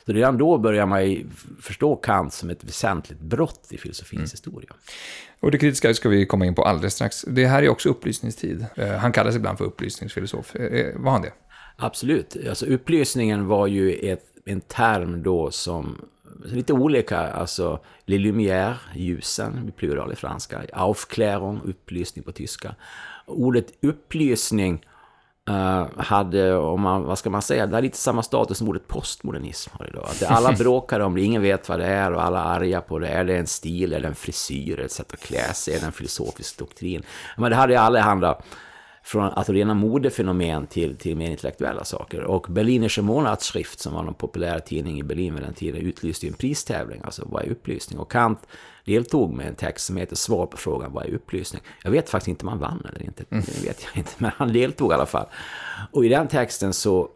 [0.06, 1.26] så redan då börjar man ju
[1.62, 4.30] förstå Kant som ett väsentligt brott i filosofins mm.
[4.32, 4.70] historia.
[5.40, 7.22] Och det kritiska ska vi komma in på alldeles strax.
[7.22, 8.66] Det här är också upplysningstid.
[8.76, 10.56] Eh, han kallas ibland för upplysningsfilosof.
[10.56, 11.32] Eh, eh, var han det?
[11.82, 12.38] Absolut.
[12.50, 16.02] Alltså upplysningen var ju ett, en term då som
[16.46, 22.76] lite olika, alltså les lumière, ljusen, i plural i franska, Aufklärung, upplysning på tyska.
[23.26, 24.86] Ordet upplysning
[25.50, 28.88] uh, hade, om man, vad ska man säga, det har lite samma status som ordet
[28.88, 30.06] postmodernism har idag.
[30.06, 33.00] Att alla bråkar om det, ingen vet vad det är och alla är arga på
[33.00, 33.08] det.
[33.08, 35.86] Är det en stil, är det en frisyr, ett sätt att klä sig, är det
[35.86, 37.04] en filosofisk doktrin?
[37.38, 38.42] Men det hade ju allehanda
[39.04, 42.24] från alltså rena modefenomen till, till mer intellektuella saker.
[42.24, 46.34] Och Berlinische Monatsschrift, som var en populär tidning i Berlin vid den tiden, utlyste en
[46.34, 48.00] pristävling, alltså vad är upplysning?
[48.00, 48.40] Och Kant
[48.86, 51.62] deltog med en text som heter Svar på frågan vad är upplysning?
[51.84, 53.44] Jag vet faktiskt inte om han vann eller inte, mm.
[53.48, 55.26] det vet jag inte, men han deltog i alla fall.
[55.92, 57.10] Och i den texten så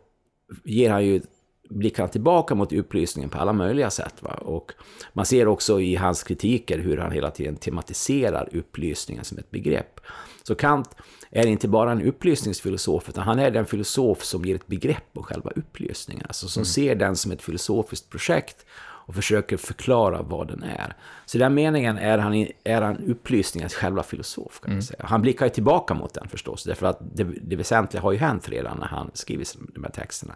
[0.64, 1.22] ger han ju
[1.70, 4.14] blickar tillbaka mot upplysningen på alla möjliga sätt.
[4.20, 4.34] Va?
[4.34, 4.72] Och
[5.14, 10.00] man ser också i hans kritiker hur han hela tiden tematiserar upplysningen som ett begrepp.
[10.44, 10.96] Så Kant
[11.36, 15.24] är inte bara en upplysningsfilosof, utan han är den filosof som ger ett begrepp om
[15.24, 16.26] själva upplysningen.
[16.28, 16.66] Alltså som mm.
[16.66, 18.66] ser den som ett filosofiskt projekt
[19.06, 20.96] och försöker förklara vad den är.
[21.26, 24.60] Så i den meningen är han, är han upplysningens själva filosof.
[24.60, 24.82] Kan man mm.
[24.82, 25.00] säga.
[25.04, 28.50] Han blickar ju tillbaka mot den förstås, därför att det, det väsentliga har ju hänt
[28.50, 30.36] redan när han skriver de här texterna.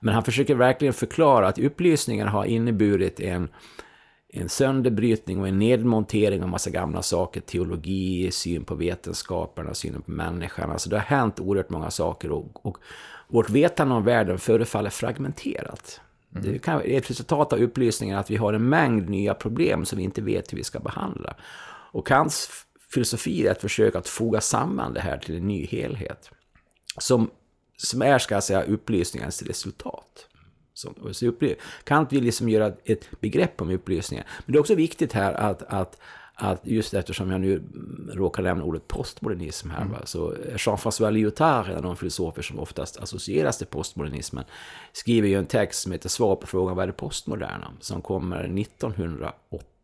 [0.00, 3.48] Men han försöker verkligen förklara att upplysningen har inneburit en
[4.40, 7.40] en sönderbrytning och en nedmontering av massa gamla saker.
[7.40, 10.70] Teologi, syn på vetenskaperna, synen på människan.
[10.70, 12.78] Alltså det har hänt oerhört många saker och, och
[13.28, 16.00] vårt vetande om världen förefaller fragmenterat.
[16.34, 16.52] Mm.
[16.52, 19.98] Det kan, är ett resultat av upplysningen att vi har en mängd nya problem som
[19.98, 21.36] vi inte vet hur vi ska behandla.
[21.92, 22.50] Och Kants
[22.90, 26.30] filosofi är ett försök att foga samman det här till en ny helhet.
[26.98, 27.30] Som,
[27.76, 30.28] som är, ska jag säga, upplysningens resultat.
[30.76, 31.32] Som, så
[31.84, 34.24] Kant vill liksom göra ett begrepp om upplysningen.
[34.46, 35.98] Men det är också viktigt här att, att,
[36.34, 37.62] att just eftersom jag nu
[38.12, 39.92] råkar nämna ordet postmodernism här, mm.
[39.92, 44.44] va, så Jean-François Lyotard, en av de filosofer som oftast associeras till postmodernismen,
[44.92, 47.72] skriver ju en text som heter Svar på frågan vad är det postmoderna?
[47.80, 49.75] Som kommer 1980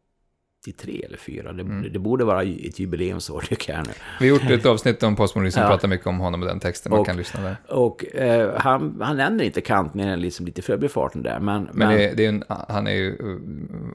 [0.67, 1.53] 93 eller 4.
[1.53, 1.93] Det, mm.
[1.93, 3.93] det, borde vara ett jubileumsår tycker jag nu.
[4.21, 5.69] Vi har gjort ett avsnitt om postmodernism och ja.
[5.69, 6.91] pratat mycket om honom och den texten.
[6.91, 7.57] Man och, kan lyssna där.
[7.69, 11.41] Och eh, han, han nämner inte Kant mer än liksom lite förbifarten där.
[11.41, 13.39] Men, men, men det, det är en, han är ju uh,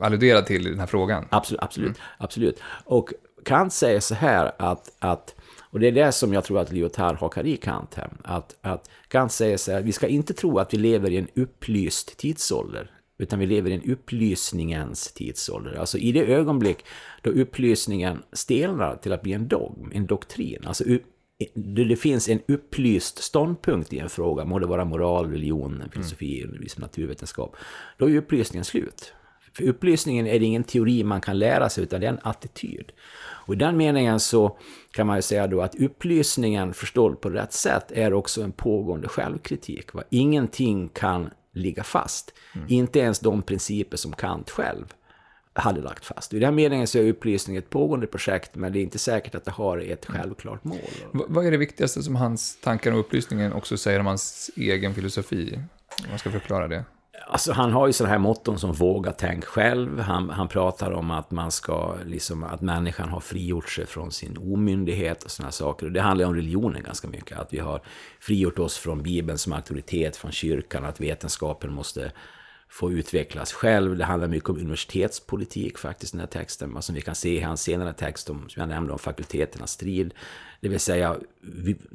[0.01, 1.25] alluderad till den här frågan.
[1.29, 2.01] Absolut, absolut, mm.
[2.17, 2.59] absolut.
[2.85, 3.13] Och
[3.45, 5.35] Kant säger så här att, att
[5.69, 8.09] och det är det som jag tror att Lyotard hakar i Kant här.
[8.23, 11.27] Att, att Kant säger så här, vi ska inte tro att vi lever i en
[11.35, 12.91] upplyst tidsålder.
[13.17, 15.73] Utan vi lever i en upplysningens tidsålder.
[15.79, 16.85] Alltså i det ögonblick
[17.21, 20.63] då upplysningen stelnar till att bli en dogm, en doktrin.
[20.65, 20.83] Alltså
[21.55, 26.67] det finns en upplyst ståndpunkt i en fråga, må det vara moral, religion, filosofi, mm.
[26.77, 27.55] naturvetenskap.
[27.97, 29.13] Då är upplysningen slut.
[29.53, 32.91] För upplysningen är det ingen teori man kan lära sig, utan det är en attityd.
[33.47, 34.57] Och i den meningen så
[34.91, 39.07] kan man ju säga då att upplysningen förstådd på rätt sätt är också en pågående
[39.07, 39.93] självkritik.
[39.93, 40.03] Va?
[40.09, 42.33] Ingenting kan ligga fast.
[42.55, 42.67] Mm.
[42.69, 44.93] Inte ens de principer som Kant själv
[45.53, 46.33] hade lagt fast.
[46.33, 49.45] I den meningen så är upplysning ett pågående projekt, men det är inte säkert att
[49.45, 50.21] det har ett mm.
[50.21, 50.77] självklart mål.
[51.13, 54.93] V vad är det viktigaste som hans tankar om upplysningen också säger om hans egen
[54.93, 55.59] filosofi?
[56.03, 56.85] Om man ska förklara det.
[57.25, 59.99] Alltså, han har ju sådana här motton som våga tänk själv.
[59.99, 64.37] Han, han pratar om att man ska, liksom, att människan har frigjort sig från sin
[64.37, 65.85] omyndighet och sådana saker.
[65.85, 67.39] Och det handlar om religionen ganska mycket.
[67.39, 67.81] Att vi har
[68.19, 72.11] frigjort oss från Bibeln som auktoritet, från kyrkan, att vetenskapen måste
[72.69, 73.97] få utvecklas själv.
[73.97, 76.81] Det handlar mycket om universitetspolitik faktiskt, den här texten.
[76.81, 80.13] Som vi kan se i hans senare text, om, som jag nämnde, om fakulteternas strid.
[80.61, 81.17] Det vill säga,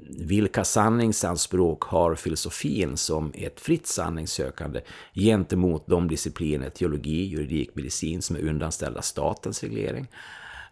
[0.09, 4.81] vilka sanningsanspråk har filosofin som ett fritt sanningssökande
[5.15, 10.09] gentemot de discipliner, teologi, juridik, medicin, som är undanställda statens reglering.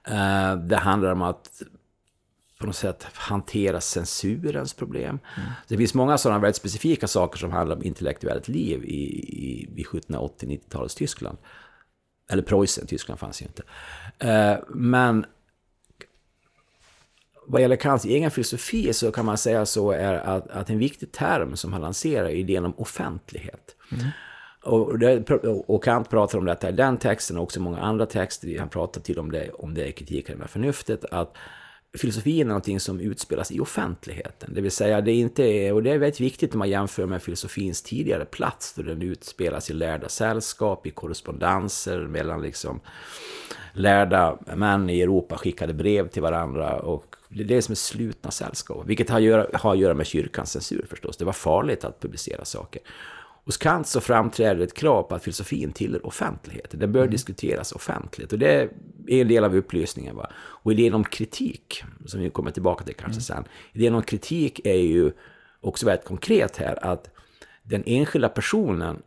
[0.05, 1.63] Eh, det handlar om att
[2.61, 5.19] på något sätt hantera censurens problem.
[5.37, 5.51] Mm.
[5.69, 9.85] Det finns många sådana väldigt specifika saker som handlar om intellektuellt liv i, i, i
[9.85, 11.39] 1780-90-talets Tyskland.
[12.31, 13.63] Eller Preussen, Tyskland fanns ju inte.
[14.19, 15.27] Eh, men
[17.47, 21.13] vad gäller Kants egen filosofi så kan man säga så är att, att en viktig
[21.13, 23.77] term som han lanserar är idén om offentlighet.
[23.93, 24.07] Mm.
[24.63, 25.31] Och, det,
[25.67, 28.59] och Kant pratar om detta i den texten och också i många andra texter.
[28.59, 31.05] Han pratar till om det, om det i kritiken med förnuftet.
[31.05, 31.37] Att
[31.99, 34.55] filosofin är någonting som utspelas i offentligheten.
[34.55, 37.23] Det vill säga, det är inte, och det är väldigt viktigt om man jämför med
[37.23, 42.81] filosofins tidigare plats, då den utspelas i lärda sällskap, i korrespondenser mellan liksom
[43.73, 48.31] lärda män i Europa skickade brev till varandra och det är det som är slutna
[48.31, 51.17] sällskap, vilket har att, göra, har att göra med kyrkans censur förstås.
[51.17, 52.83] Det var farligt att publicera saker.
[53.51, 56.81] Hos Kant så framträder ett krav på att filosofin tillhör offentligheten.
[56.81, 57.11] Det bör mm.
[57.11, 58.33] diskuteras offentligt.
[58.33, 58.71] Och det är
[59.07, 60.17] en del av upplysningen.
[60.17, 60.31] Va?
[60.37, 63.45] Och idén om kritik, som vi kommer tillbaka till kanske mm.
[63.45, 63.53] sen.
[63.73, 65.13] Idén om kritik är ju
[65.61, 66.85] också väldigt konkret här.
[66.85, 67.11] Att
[67.63, 69.03] den enskilda personen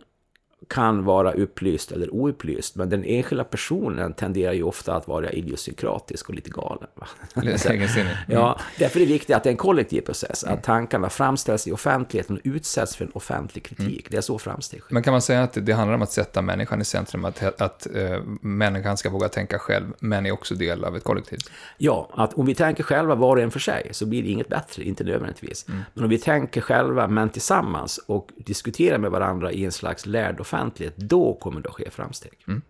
[0.68, 6.30] kan vara upplyst eller oupplyst, men den enskilda personen tenderar ju ofta att vara idiosynkratisk
[6.30, 6.88] och lite galen.
[7.36, 8.08] mm.
[8.28, 11.72] ja, därför är det viktigt att det är en kollektiv process, att tankarna framställs i
[11.72, 13.88] offentligheten och utsätts för en offentlig kritik.
[13.88, 14.08] Mm.
[14.10, 14.94] Det är så framsteg sker.
[14.94, 17.88] Men kan man säga att det handlar om att sätta människan i centrum, att, att
[17.96, 21.40] uh, människan ska våga tänka själv, men är också del av ett kollektiv?
[21.78, 24.50] Ja, att om vi tänker själva var och en för sig så blir det inget
[24.50, 25.66] bättre, inte nödvändigtvis.
[25.68, 25.82] Mm.
[25.94, 30.40] Men om vi tänker själva, men tillsammans och diskuterar med varandra i en slags lärd
[30.54, 32.32] offentlighet, då kommer det att ske framsteg.
[32.48, 32.62] Mm.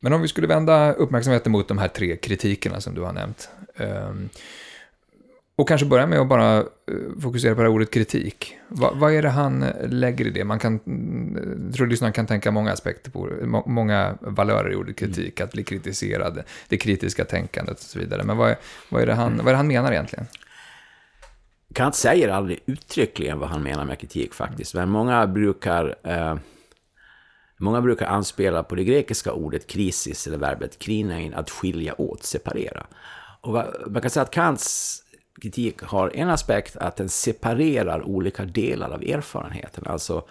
[0.00, 3.48] Men om vi skulle vända uppmärksamheten mot de här tre kritikerna som du har nämnt.
[3.76, 4.28] Um,
[5.56, 6.66] och kanske börja med att bara uh,
[7.22, 8.56] fokusera på det här ordet kritik.
[8.68, 10.44] Va, vad är det han lägger i det?
[10.44, 14.76] Man kan, mm, jag tror lyssnaren kan tänka många aspekter på må, många valörer i
[14.76, 15.40] ordet kritik.
[15.40, 15.46] Mm.
[15.46, 18.22] Att bli kritiserad, det kritiska tänkandet och så vidare.
[18.22, 18.56] Men vad är,
[18.88, 20.26] vad är, det, han, vad är det han menar egentligen?
[21.74, 24.74] Kant säger aldrig uttryckligen vad han menar med kritik faktiskt.
[24.74, 25.94] Men många brukar...
[26.02, 26.36] Eh,
[27.60, 32.86] Många brukar anspela på det grekiska ordet krisis, eller verbet krinein, att skilja åt, separera.
[33.40, 34.96] Och man kan säga att Kants
[35.42, 39.84] kritik har en aspekt att den separerar olika delar av erfarenheten.
[39.86, 40.24] Alltså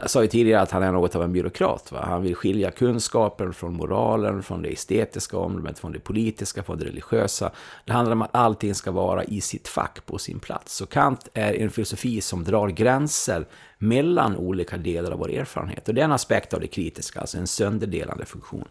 [0.00, 1.92] jag sa ju tidigare att han är något av en byråkrat.
[1.92, 2.04] Va?
[2.04, 6.84] Han vill skilja kunskapen från moralen, från det estetiska området, från det politiska, från det
[6.84, 7.50] religiösa.
[7.84, 10.76] Det handlar om att allting ska vara i sitt fack, på sin plats.
[10.76, 13.46] Så Kant är en filosofi som drar gränser
[13.78, 15.88] mellan olika delar av vår erfarenhet.
[15.88, 18.68] Och det är en aspekt av det kritiska, alltså en sönderdelande funktion.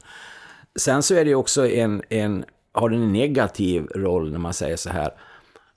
[0.79, 4.77] Sen så är det också en, en har den en negativ roll när man säger
[4.77, 5.11] så här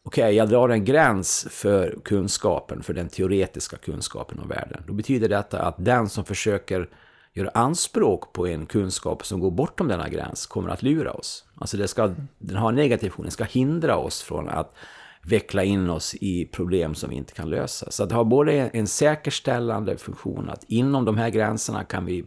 [0.05, 4.83] okej, okay, jag drar en gräns för kunskapen, för den teoretiska kunskapen om världen.
[4.87, 6.89] Då betyder detta att den som försöker
[7.35, 11.45] göra anspråk på en kunskap som går bortom denna gräns kommer att lura oss.
[11.55, 14.75] Alltså det ska, den har en negativ funktion, den ska hindra oss från att
[15.23, 17.91] veckla in oss i problem som vi inte kan lösa.
[17.91, 22.25] Så det har både en säkerställande funktion, att inom de här gränserna kan vi,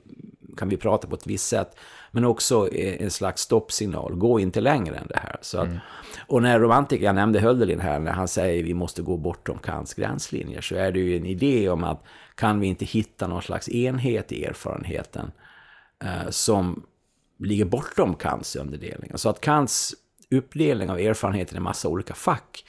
[0.56, 1.78] kan vi prata på ett visst sätt,
[2.12, 4.16] men också en slags stoppsignal.
[4.16, 5.38] Gå inte längre än det här.
[5.42, 5.80] Så att, mm.
[6.28, 9.94] Och när romantiker, jag nämnde Hölderlin här, när han säger vi måste gå bortom Kants
[9.94, 12.04] gränslinjer, så är det ju en idé om att
[12.36, 15.32] kan vi inte hitta någon slags enhet i erfarenheten
[16.04, 16.84] eh, som
[17.40, 19.12] ligger bortom Kants underdelning.
[19.16, 19.96] Så att Kants
[20.32, 22.66] uppdelning av erfarenheten i massa olika fack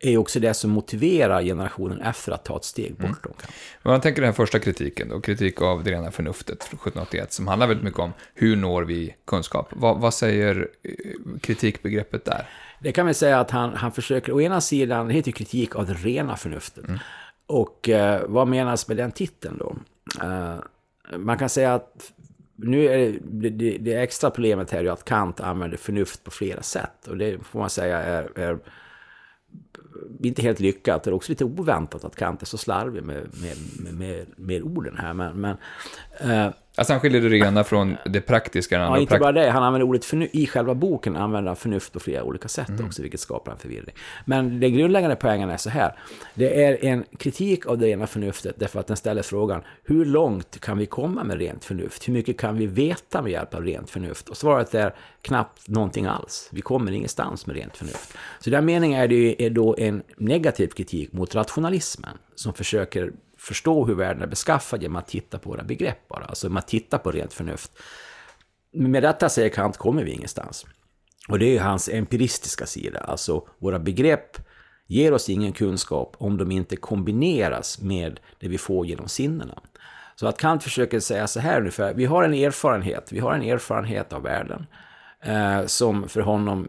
[0.00, 3.10] är också det som motiverar generationen efter att ta ett steg mm.
[3.10, 3.52] bortom mm.
[3.82, 7.48] Men man tänker den första kritiken, då, kritik av det rena förnuftet från 1781, som
[7.48, 9.68] handlar väldigt mycket om hur når vi kunskap.
[9.70, 12.48] Vad, vad säger eh, kritikbegreppet där?
[12.80, 15.86] Det kan vi säga att han, han försöker, å ena sidan, det heter kritik av
[15.86, 16.88] det rena förnuftet.
[16.88, 16.98] Mm.
[17.46, 19.76] Och eh, vad menas med den titeln då?
[20.22, 20.56] Eh,
[21.18, 22.12] man kan säga att
[22.56, 26.62] nu är det, det, det, extra problemet här är att Kant använder förnuft på flera
[26.62, 27.06] sätt.
[27.06, 28.58] Och det får man säga är, är
[30.22, 31.02] inte helt lyckat.
[31.04, 34.62] Det är också lite oväntat att Kant är så slarvig med, med, med, med, med
[34.62, 35.14] orden här.
[35.14, 35.56] Men, men
[36.20, 38.78] eh, Alltså han skiljer det rena från det praktiska.
[38.78, 39.50] Ja, inte bara det.
[39.50, 42.86] Han använder ordet förnu- i själva boken använder han förnuft på flera olika sätt mm.
[42.86, 43.94] också, vilket skapar en förvirring.
[44.24, 45.98] Men den grundläggande poängen är så här.
[46.34, 50.60] Det är en kritik av det rena förnuftet därför att den ställer frågan hur långt
[50.60, 52.08] kan vi komma med rent förnuft?
[52.08, 54.28] Hur mycket kan vi veta med hjälp av rent förnuft?
[54.28, 56.48] Och svaret är knappt någonting alls.
[56.52, 58.16] Vi kommer ingenstans med rent förnuft.
[58.40, 63.12] Så i den meningen är det är då en negativ kritik mot rationalismen som försöker
[63.48, 66.24] förstå hur världen är beskaffad genom att titta på våra begrepp bara.
[66.24, 67.72] Alltså man tittar på rent förnuft.
[68.72, 70.66] Med detta säger Kant kommer vi ingenstans.
[71.28, 73.00] Och det är ju hans empiristiska sida.
[73.00, 74.36] Alltså våra begrepp
[74.86, 79.62] ger oss ingen kunskap om de inte kombineras med det vi får genom sinnena.
[80.16, 83.42] Så att Kant försöker säga så här ungefär, vi har en erfarenhet, vi har en
[83.42, 84.66] erfarenhet av världen
[85.20, 86.68] eh, som för honom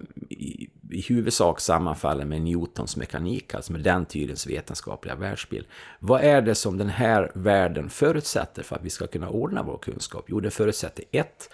[0.90, 5.66] i, huvudsak sammanfaller med Newtons mekanik, alltså med den tidens vetenskapliga världsbild.
[6.00, 9.78] Vad är det som den här världen förutsätter för att vi ska kunna ordna vår
[9.78, 10.26] kunskap?
[10.28, 11.50] Jo, det förutsätter ett,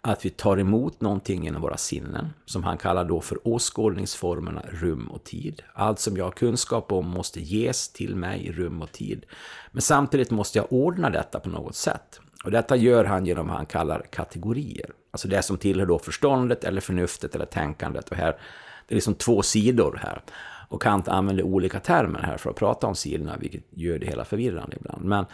[0.00, 5.06] att vi tar emot någonting genom våra sinnen, som han kallar då för åskådningsformerna rum
[5.06, 5.62] och tid.
[5.74, 9.26] Allt som jag har kunskap om måste ges till mig i rum och tid.
[9.72, 12.20] Men samtidigt måste jag ordna detta på något sätt.
[12.44, 14.90] Och detta gör han genom vad han kallar kategorier.
[15.10, 18.08] Alltså det som tillhör då förståndet eller förnuftet eller tänkandet.
[18.08, 18.36] Och här,
[18.86, 20.22] det är liksom två sidor här.
[20.68, 24.24] Och Kant använder olika termer här för att prata om sidorna, vilket gör det hela
[24.24, 25.04] förvirrande ibland.
[25.04, 25.24] Men,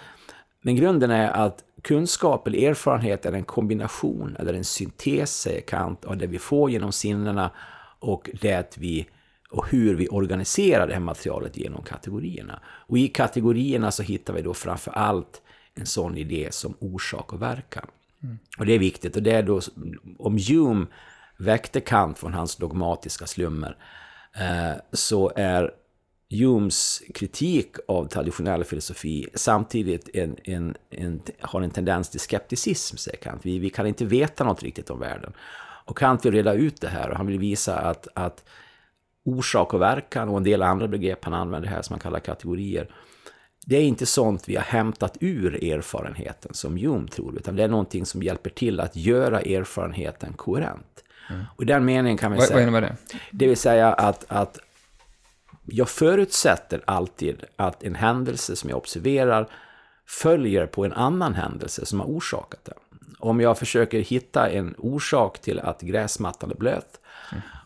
[0.63, 6.05] men grunden är att kunskap eller erfarenhet är en kombination eller en syntes, säger Kant,
[6.05, 7.51] av det vi får genom sinnena
[7.99, 9.07] och det vi
[9.51, 12.61] och hur vi organiserar det här materialet genom kategorierna.
[12.67, 15.43] Och i kategorierna så hittar vi då framför allt
[15.75, 17.87] en sån idé som orsak och verkan.
[18.23, 18.39] Mm.
[18.59, 19.17] Och det är viktigt.
[19.17, 19.61] Och det är då,
[20.19, 20.87] om Hume
[21.43, 23.77] väckte Kant från hans dogmatiska slummer,
[24.37, 25.71] eh, så är
[26.31, 33.19] Humes kritik av traditionell filosofi samtidigt en, en, en, har en tendens till skepticism, säger
[33.19, 33.41] Kant.
[33.47, 35.33] Vi, vi kan inte veta något riktigt om världen.
[35.85, 38.45] Och Kant vill reda ut det här och han vill visa att, att
[39.25, 42.91] orsak och verkan och en del andra begrepp han använder här som han kallar kategorier,
[43.67, 47.69] det är inte sånt vi har hämtat ur erfarenheten som Hume tror, utan det är
[47.69, 51.02] någonting som hjälper till att göra erfarenheten koherent.
[51.31, 51.45] Mm.
[51.57, 52.57] Och i den meningen kan vi vad, säga...
[52.57, 52.97] Vad innebär det?
[53.31, 54.59] Det vill säga att, att
[55.65, 59.49] jag förutsätter alltid att en händelse som jag observerar
[60.07, 62.75] följer på en annan händelse som har orsakat den.
[63.19, 67.01] Om jag försöker hitta en orsak till att gräsmattan är blöt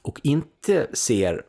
[0.02, 1.42] och inte ser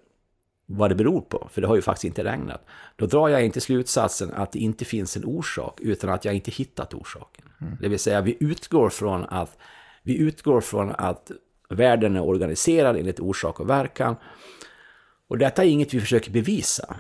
[0.65, 2.65] vad det beror på, för det har ju faktiskt inte regnat,
[2.96, 6.52] då drar jag inte slutsatsen att det inte finns en orsak, utan att jag inte
[6.52, 7.46] hittat orsaken.
[7.62, 7.78] Mm.
[7.82, 9.58] Det vill säga, vi utgår från att,
[10.04, 11.32] vi utgår från att
[11.69, 14.15] världen är organiserad enligt orsak och verkan,
[15.30, 16.95] och detta är inget vi försöker bevisa.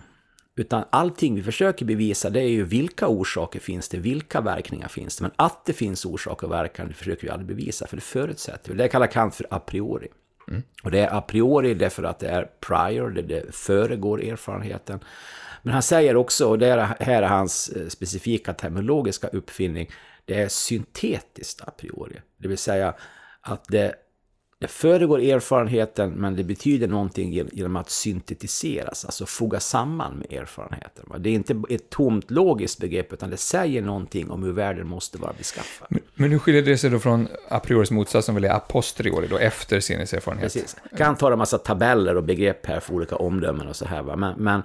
[0.55, 5.17] Utan allting vi försöker bevisa det är ju vilka orsaker finns det, vilka verkningar finns
[5.17, 5.21] det.
[5.21, 8.71] Men att det finns orsak och verkan det försöker vi aldrig bevisa, för det förutsätter
[8.71, 8.77] vi.
[8.77, 10.07] Det kallar Kant för a priori.
[10.47, 10.63] Mm.
[10.83, 14.99] Och det är a priori därför att det är prior, det, det föregår erfarenheten.
[15.63, 19.89] Men han säger också, och det är, här är hans eh, specifika terminologiska uppfinning,
[20.25, 22.21] det är syntetiskt a priori.
[22.37, 22.93] Det vill säga
[23.41, 23.95] att det
[24.59, 31.05] det föregår erfarenheten, men det betyder någonting genom att syntetiseras, alltså foga samman med erfarenheten.
[31.19, 35.17] Det är inte ett tomt logiskt begrepp, utan det säger någonting om hur världen måste
[35.17, 35.87] vara beskaffad.
[35.89, 38.59] Men, men hur skiljer det sig då från a prioris motsats, som väl är a
[38.59, 40.53] posteriori, då efter sinneserfarenhet?
[40.53, 40.75] Precis.
[40.97, 44.15] Kan ta en massa tabeller och begrepp här för olika omdömen och så här, va?
[44.15, 44.61] Men, men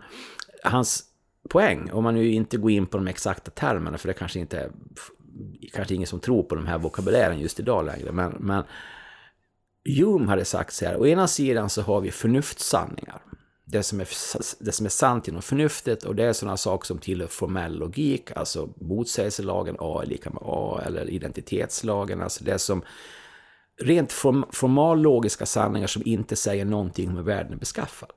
[0.63, 1.05] hans
[1.49, 4.59] poäng, om man nu inte går in på de exakta termerna, för det kanske inte
[4.59, 4.71] är
[5.73, 8.65] kanske ingen som tror på de här vokabulären just idag längre, men, men
[9.85, 13.23] Hume hade sagt så här, å ena sidan så har vi förnuftssanningar.
[13.65, 14.09] Det som, är,
[14.65, 18.31] det som är sant inom förnuftet och det är sådana saker som tillhör formell logik,
[18.37, 22.83] alltså motsägelselagen A är lika med A eller identitetslagen, alltså det som
[23.81, 28.13] rent form, formallogiska sanningar som inte säger någonting om hur världen är beskaffad.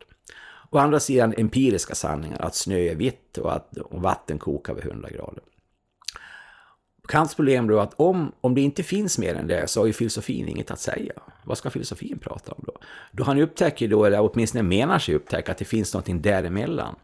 [0.69, 4.85] Å andra sidan empiriska sanningar, att snö är vitt och att och vatten kokar vid
[4.85, 5.43] 100 grader.
[7.07, 9.85] Kants problem då är att om, om det inte finns mer än det så har
[9.85, 11.13] ju filosofin inget att säga.
[11.43, 12.73] Vad ska filosofin prata om då?
[13.11, 16.95] Då han upptäcker då, eller åtminstone menar sig upptäcka, att det finns någonting däremellan.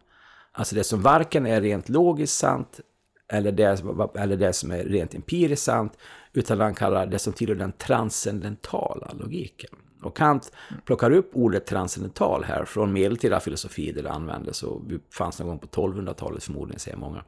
[0.52, 2.80] Alltså det som varken är rent logiskt sant
[3.28, 3.82] eller det,
[4.14, 5.98] eller det som är rent empiriskt sant,
[6.32, 9.70] utan han kallar det som tillhör den transcendentala logiken.
[10.02, 10.52] Och Kant
[10.84, 15.58] plockar upp ordet transcendental här från medeltida filosofi där det användes och fanns någon gång
[15.58, 17.24] på 1200-talet förmodligen, säger många.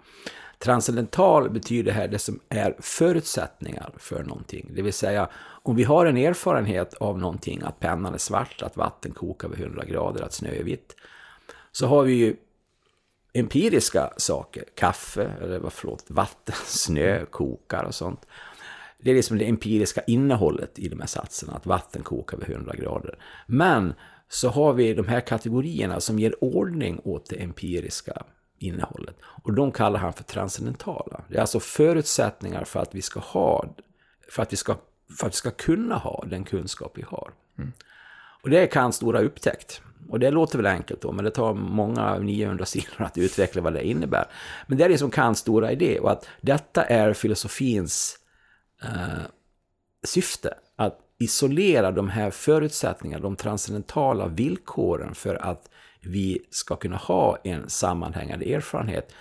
[0.59, 4.71] Transcendental betyder här det som är förutsättningar för någonting.
[4.75, 5.29] Det vill säga,
[5.63, 9.61] om vi har en erfarenhet av någonting, att pennan är svart, att vatten kokar vid
[9.61, 10.97] 100 grader, att snö är vitt,
[11.73, 12.37] så har vi ju
[13.33, 18.27] empiriska saker, kaffe, eller vad förlåt, vatten, snö, kokar och sånt.
[18.99, 22.75] Det är liksom det empiriska innehållet i de här satserna, att vatten kokar vid 100
[22.77, 23.19] grader.
[23.47, 23.95] Men
[24.29, 28.23] så har vi de här kategorierna som ger ordning åt det empiriska
[28.59, 29.17] innehållet.
[29.43, 31.25] Och de kallar han för transcendentala.
[31.29, 33.67] Det är alltså förutsättningar för att vi ska ha,
[34.31, 34.77] för att vi ska,
[35.19, 37.33] för att vi ska kunna ha den kunskap vi har.
[37.59, 37.73] Mm.
[38.43, 39.83] Och det är Kants stora upptäckt.
[40.09, 43.73] Och det låter väl enkelt då, men det tar många 900 sidor att utveckla vad
[43.73, 44.25] det innebär.
[44.67, 48.19] Men det är liksom Kants stora idé och att detta är filosofins
[48.83, 49.23] eh,
[50.05, 50.55] syfte.
[50.77, 55.71] Att isolera de här förutsättningarna, de transcendentala villkoren för att
[56.07, 59.13] vi ska kunna ha en sammanhängande erfarenhet.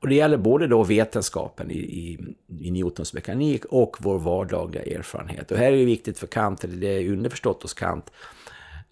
[0.00, 2.18] Och det gäller både då vetenskapen i, i,
[2.60, 5.50] i Newtons mekanik och vår vardagliga erfarenhet.
[5.50, 8.12] Och här är det viktigt för Kant, eller det är underförstått hos Kant,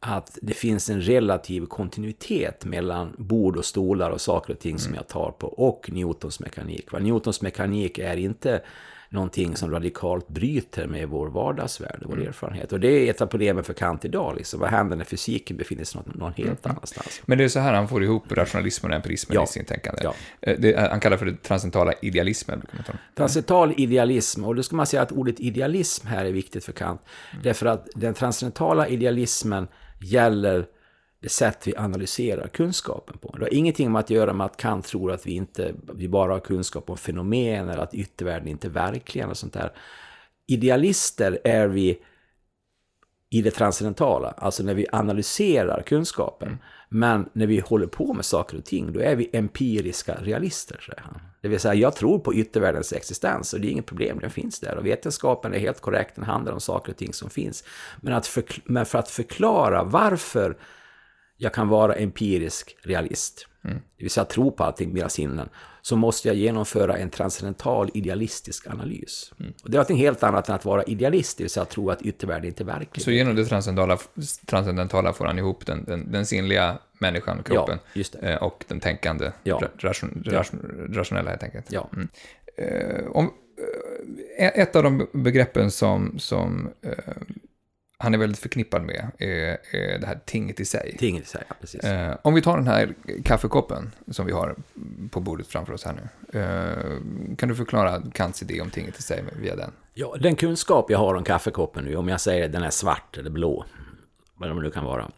[0.00, 4.78] att det finns en relativ kontinuitet mellan bord och stolar och saker och ting mm.
[4.78, 6.92] som jag tar på och Newtons mekanik.
[6.92, 6.98] Va?
[6.98, 8.62] Newtons mekanik är inte
[9.08, 12.28] någonting som radikalt bryter med vår vardagsvärld och vår mm.
[12.28, 12.72] erfarenhet.
[12.72, 14.36] Och det är ett av problemen för Kant idag.
[14.36, 14.60] Liksom.
[14.60, 16.76] Vad händer när fysiken befinner sig någon, någon helt mm.
[16.76, 17.22] annanstans?
[17.26, 19.44] Men det är så här han får ihop rationalismen och empirismen ja.
[19.44, 20.00] i sin tänkande.
[20.04, 20.14] Ja.
[20.40, 22.62] Eh, det, han kallar för det transcendentala idealismen.
[23.14, 27.00] Transcendental idealism, och då ska man säga att ordet idealism här är viktigt för Kant.
[27.30, 27.42] Mm.
[27.42, 29.68] Därför att den transcendentala idealismen
[30.00, 30.66] gäller
[31.20, 33.36] det sätt vi analyserar kunskapen på.
[33.36, 36.32] Det har ingenting med att göra med att Kant tror att vi, inte, vi bara
[36.32, 39.72] har kunskap om fenomen eller att yttervärlden inte är verklig och sånt där.
[40.46, 41.98] Idealister är vi
[43.30, 46.48] i det transcendentala, alltså när vi analyserar kunskapen.
[46.48, 46.60] Mm.
[46.88, 51.00] Men när vi håller på med saker och ting, då är vi empiriska realister, säger
[51.00, 51.20] han.
[51.40, 54.60] Det vill säga, jag tror på yttervärldens existens och det är inget problem, den finns
[54.60, 54.76] där.
[54.76, 57.64] Och vetenskapen är helt korrekt, den handlar om saker och ting som finns.
[58.00, 60.56] Men, att men för att förklara varför
[61.36, 63.76] jag kan vara empirisk realist, mm.
[63.76, 65.48] det vill säga tro på allting med sinnen,
[65.82, 69.32] så måste jag genomföra en transcendental idealistisk analys.
[69.40, 69.52] Mm.
[69.62, 71.90] Och det är något helt annat än att vara idealist, det vill säga att tro
[71.90, 73.04] att yttervärlden inte är verklig.
[73.04, 73.98] Så genom det transcendentala,
[74.46, 79.32] transcendentala får han ihop den, den, den sinnliga människan, kroppen, ja, eh, och den tänkande,
[79.42, 79.62] ja.
[79.78, 81.66] ration, ration, rationella helt enkelt.
[81.72, 81.90] Ja.
[81.92, 82.08] Mm.
[82.56, 83.30] Eh, om,
[84.38, 86.92] eh, ett av de begreppen som, som eh,
[87.98, 89.58] han är väldigt förknippad med är,
[89.98, 90.96] det här tinget i sig.
[90.98, 91.84] Tinget i sig, ja, precis.
[91.84, 92.94] Eh, om vi tar den här
[93.24, 94.56] kaffekoppen som vi har
[95.10, 96.40] på bordet framför oss här nu.
[96.40, 99.72] Eh, kan du förklara Kants idé om tinget i sig via den?
[99.94, 103.18] Ja, den kunskap jag har om kaffekoppen nu, om jag säger att den är svart
[103.18, 103.64] eller blå,
[104.34, 105.10] vad det nu kan vara,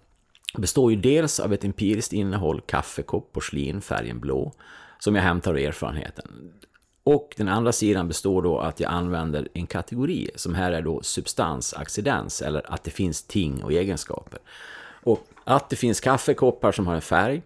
[0.58, 4.52] består ju dels av ett empiriskt innehåll, kaffekopp, porslin, färgen blå,
[4.98, 6.52] som jag hämtar ur erfarenheten.
[7.08, 11.02] Och den andra sidan består då att jag använder en kategori som här är då
[11.02, 14.38] substans, accidens eller att det finns ting och egenskaper.
[15.02, 17.42] Och att det finns kaffekoppar som har en färg,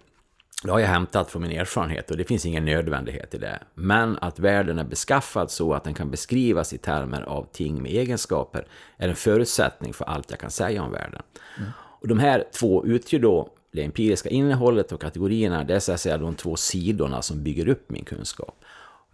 [0.65, 3.59] det har jag hämtat från min erfarenhet och det finns ingen nödvändighet i det.
[3.75, 7.93] Men att världen är beskaffad så att den kan beskrivas i termer av ting med
[7.93, 11.23] egenskaper är en förutsättning för allt jag kan säga om världen.
[11.59, 11.71] Mm.
[11.79, 16.01] Och de här två utgör då det empiriska innehållet och kategorierna, det är så att
[16.01, 18.65] säga de två sidorna som bygger upp min kunskap.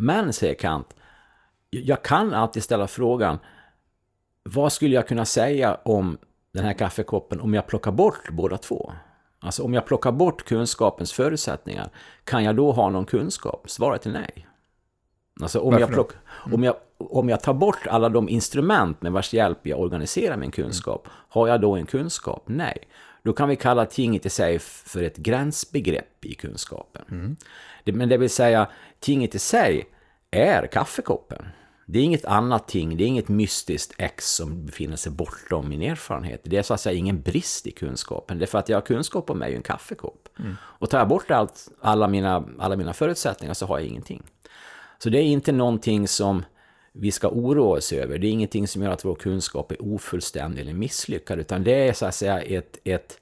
[0.01, 0.94] Men, säger Kant,
[1.70, 3.38] jag kan alltid ställa frågan,
[4.42, 6.18] vad skulle jag kunna säga om
[6.53, 8.92] den här kaffekoppen om jag plockar bort båda två?
[9.40, 11.90] Alltså om jag plockar bort kunskapens förutsättningar,
[12.24, 13.70] kan jag då ha någon kunskap?
[13.70, 14.46] Svaret är nej.
[15.40, 16.55] Alltså om jag, plock, mm.
[16.55, 20.51] om, jag, om jag tar bort alla de instrument med vars hjälp jag organiserar min
[20.51, 21.16] kunskap, mm.
[21.28, 22.42] har jag då en kunskap?
[22.46, 22.78] Nej.
[23.22, 27.05] Då kan vi kalla tinget i sig för ett gränsbegrepp i kunskapen.
[27.11, 27.36] Mm.
[27.95, 28.68] Men det vill säga,
[29.01, 29.86] tinget i sig
[30.30, 31.47] är kaffekoppen.
[31.86, 35.82] Det är inget annat ting, det är inget mystiskt X som befinner sig bortom min
[35.82, 36.41] erfarenhet.
[36.45, 38.39] Det är så att säga ingen brist i kunskapen.
[38.39, 40.28] Det är för att jag har kunskap om mig en kaffekopp.
[40.39, 40.57] Mm.
[40.62, 44.22] Och tar jag bort allt, alla, mina, alla mina förutsättningar så har jag ingenting.
[44.99, 46.45] Så det är inte någonting som
[46.93, 48.18] vi ska oroa oss över.
[48.18, 51.93] Det är ingenting som gör att vår kunskap är ofullständig eller misslyckad, utan det är
[51.93, 53.20] så att säga ett, ett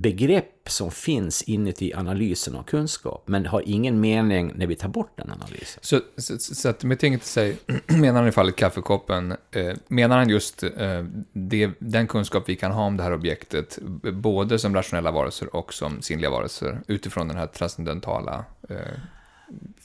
[0.00, 5.12] begrepp som finns inuti analysen av kunskap, men har ingen mening när vi tar bort
[5.16, 5.80] den analysen.
[5.82, 10.28] Så, så, så att med tinget sig, menar han i fallet kaffekoppen, eh, menar han
[10.28, 13.78] just eh, det, den kunskap vi kan ha om det här objektet,
[14.12, 18.76] både som rationella varelser och som sinnliga varelser, utifrån den här transcendentala eh,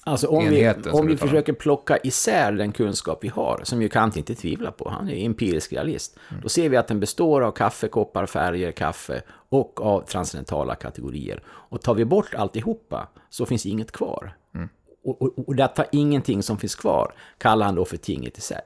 [0.03, 4.17] Alltså om vi, om vi försöker plocka isär den kunskap vi har, som ju Kant
[4.17, 6.41] inte tvivlar på, han är empirisk realist, mm.
[6.41, 9.21] då ser vi att den består av kaffekoppar, färger, kaffe
[9.51, 11.43] och av transcendentala kategorier.
[11.47, 14.37] Och tar vi bort alltihopa så finns inget kvar.
[14.55, 14.69] Mm.
[15.03, 18.61] Och, och, och detta ingenting som finns kvar kallar han då för tinget i sig.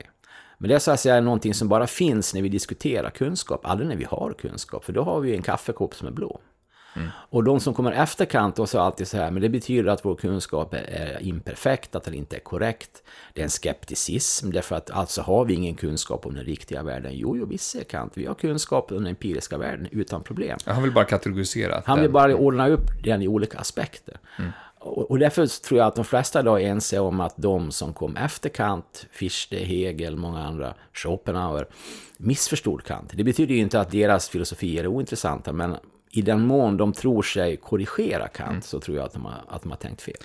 [0.58, 3.90] Men det är så att säga någonting som bara finns när vi diskuterar kunskap, aldrig
[3.90, 6.40] när vi har kunskap, för då har vi en kaffekopp som är blå.
[6.96, 7.08] Mm.
[7.30, 10.06] Och de som kommer efter Kant och sa alltid så här, men det betyder att
[10.06, 13.04] vår kunskap är imperfekt, att den inte är korrekt.
[13.34, 17.12] Det är en skepticism, därför att alltså har vi ingen kunskap om den riktiga världen.
[17.16, 20.58] Jo, jo, visst säger Kant, vi har kunskap om den empiriska världen utan problem.
[20.66, 21.84] Han vill bara kategorisera.
[21.86, 24.18] Han vill bara ordna upp den i olika aspekter.
[24.40, 24.52] Mm.
[24.88, 28.18] Och därför tror jag att de flesta idag är ense om att de som kom
[28.18, 31.68] efter Kant, Fichte, Hegel, många andra, Schopenhauer,
[32.18, 33.12] missförstod Kant.
[33.14, 35.76] Det betyder ju inte att deras filosofier är ointressanta, men
[36.16, 38.62] i den mån de tror sig korrigera Kant mm.
[38.62, 40.16] så tror jag att de har, att de har tänkt fel.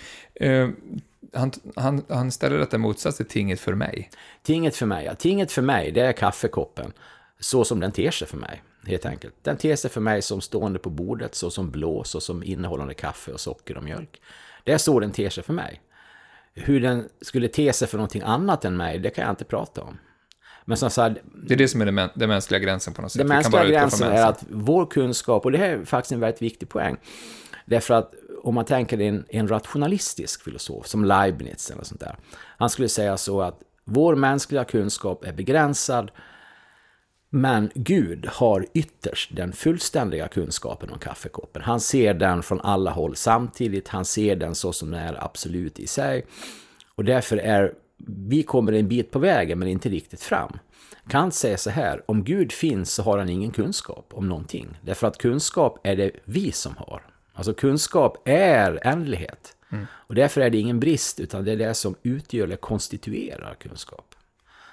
[0.43, 0.71] Uh,
[1.33, 4.11] han, han, han ställer detta motsats till tinget för mig.
[4.43, 5.15] Tinget för mig, ja.
[5.15, 6.93] Tinget för mig, det är kaffekoppen.
[7.41, 9.35] Så som den ter sig för mig, helt enkelt.
[9.43, 12.95] Den ter sig för mig som stående på bordet, så som blå, så som innehållande
[12.95, 14.23] kaffe och socker och mjölk.
[14.65, 15.81] Det är så den ter sig för mig.
[16.55, 19.83] Hur den skulle te sig för någonting annat än mig, det kan jag inte prata
[19.83, 19.99] om.
[20.65, 23.19] Men som sagt, det är det som är den, den mänskliga gränsen på något sätt.
[23.19, 26.69] Den mänskliga gränsen är att vår kunskap, och det här är faktiskt en väldigt viktig
[26.69, 26.97] poäng,
[27.65, 32.17] därför att om man tänker en, en rationalistisk filosof som Leibniz eller sånt där,
[32.59, 36.11] han skulle säga så att Vår mänskliga kunskap är begränsad,
[37.31, 41.63] men Gud har ytterst den fullständiga kunskapen om kaffekoppen.
[41.63, 45.79] Han ser den från alla håll samtidigt, han ser den så som den är absolut
[45.79, 46.27] i sig.
[46.95, 47.73] Och därför är
[48.07, 50.59] vi kommer en bit på vägen men inte riktigt fram.
[51.09, 54.79] Kant säger så här, om Gud finns så har han ingen kunskap om någonting.
[54.83, 57.03] Därför att kunskap är det vi som har.
[57.33, 59.57] Alltså kunskap är ändlighet.
[59.73, 59.87] Mm.
[59.93, 64.15] Och därför är det ingen brist, utan det är det som utgör eller konstituerar kunskap.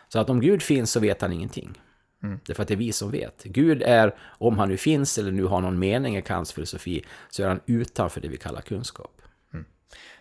[0.08, 1.82] Så att om Gud finns så vet han ingenting.
[2.24, 2.40] Mm.
[2.46, 3.44] Därför att det är vi som vet.
[3.44, 7.44] Gud är, om han nu finns eller nu har någon mening i Kants filosofi, så
[7.44, 9.17] är han utanför det vi kallar kunskap.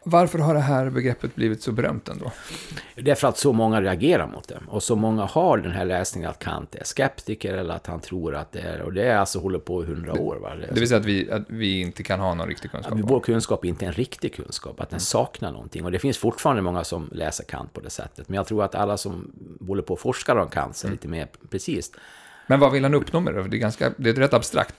[0.08, 2.32] Varför har det här begreppet blivit så berömt ändå?
[2.94, 4.60] Det är för att så många reagerar mot det.
[4.68, 8.34] Och så många har den här läsningen att Kant är skeptiker eller att han tror
[8.34, 8.80] att det är...
[8.80, 10.36] Och det är alltså håller på i hundra år.
[10.36, 10.54] Va?
[10.54, 12.92] Det, det vill säga att vi, att vi inte kan ha någon riktig kunskap?
[12.92, 15.00] Att vår kunskap är inte en riktig kunskap, att den mm.
[15.00, 15.84] saknar någonting.
[15.84, 18.28] Och det finns fortfarande många som läser Kant på det sättet.
[18.28, 19.32] Men jag tror att alla som
[19.66, 20.94] håller på och forskar om Kant ser mm.
[20.94, 21.92] lite mer precis
[22.46, 23.48] men vad vill han uppnå med det?
[23.48, 24.74] Det är, ganska, det är ett rätt abstrakt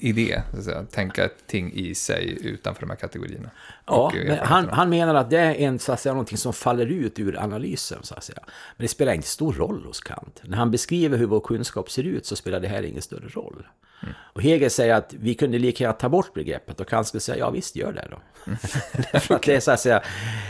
[0.00, 0.42] idé,
[0.76, 3.50] att tänka ett ting i sig utanför de här kategorierna.
[3.86, 6.86] Ja, men han, han menar att det är en, så att säga, någonting som faller
[6.86, 7.98] ut ur analysen.
[8.02, 8.38] Så att säga.
[8.76, 10.40] Men det spelar inte stor roll hos Kant.
[10.44, 13.66] När han beskriver hur vår kunskap ser ut så spelar det här ingen större roll.
[14.02, 14.14] Mm.
[14.32, 17.38] Och Hegel säger att vi kunde lika gärna ta bort begreppet och Kant skulle säga
[17.38, 18.18] ja visst gör det då.
[18.46, 18.58] Mm.
[19.20, 20.02] För att det är så att säga,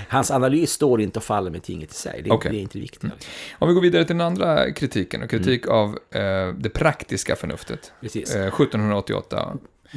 [0.09, 2.23] hans analys står inte och faller med tinget i sig.
[2.23, 2.53] Det, okay.
[2.53, 3.03] det är inte viktigt.
[3.03, 3.17] Mm.
[3.59, 5.77] Om vi går vidare till den andra kritiken, och kritik mm.
[5.77, 7.93] av eh, det praktiska förnuftet.
[8.01, 8.35] Precis.
[8.35, 9.57] Eh, 1788.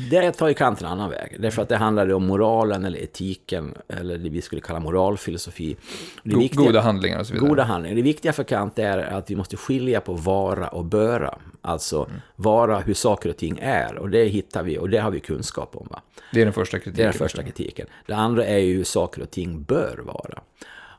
[0.09, 1.35] Det tar ju Kant en annan väg.
[1.39, 5.77] Därför att det handlar om moralen eller etiken, eller det vi skulle kalla moralfilosofi.
[6.23, 7.49] Det viktiga, goda handlingar och så vidare.
[7.49, 7.95] Goda handlingar.
[7.95, 11.37] Det viktiga för Kant är att vi måste skilja på vara och böra.
[11.61, 12.21] Alltså mm.
[12.35, 13.97] vara hur saker och ting är.
[13.97, 15.87] Och det hittar vi, och det har vi kunskap om.
[15.91, 16.01] Va?
[16.33, 16.95] Det är den första kritiken.
[16.95, 17.87] Det är den första kritiken.
[18.05, 20.41] Det andra är ju hur saker och ting bör vara.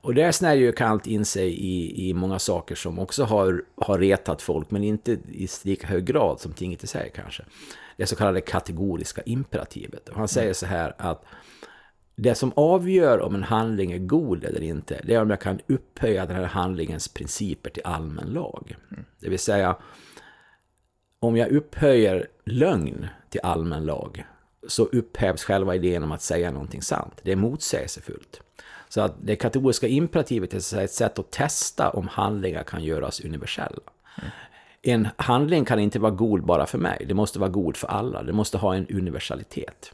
[0.00, 3.98] Och där snärjer ju Kant in sig i, i många saker som också har, har
[3.98, 7.44] retat folk, men inte i lika hög grad som tinget i sig kanske
[7.98, 10.08] det så kallade kategoriska imperativet.
[10.08, 11.24] Och han säger så här att
[12.16, 15.60] det som avgör om en handling är god eller inte, det är om jag kan
[15.66, 18.76] upphöja den här handlingens principer till allmän lag.
[19.20, 19.76] Det vill säga,
[21.20, 24.24] om jag upphöjer lögn till allmän lag,
[24.68, 27.20] så upphävs själva idén om att säga någonting sant.
[27.22, 28.40] Det är motsägelsefullt.
[28.88, 33.80] Så att det kategoriska imperativet är ett sätt att testa om handlingar kan göras universella.
[34.18, 34.30] Mm
[34.82, 37.04] en handling kan inte vara god bara för mig.
[37.08, 38.22] Det måste vara god för alla.
[38.22, 39.92] Det måste ha en universalitet.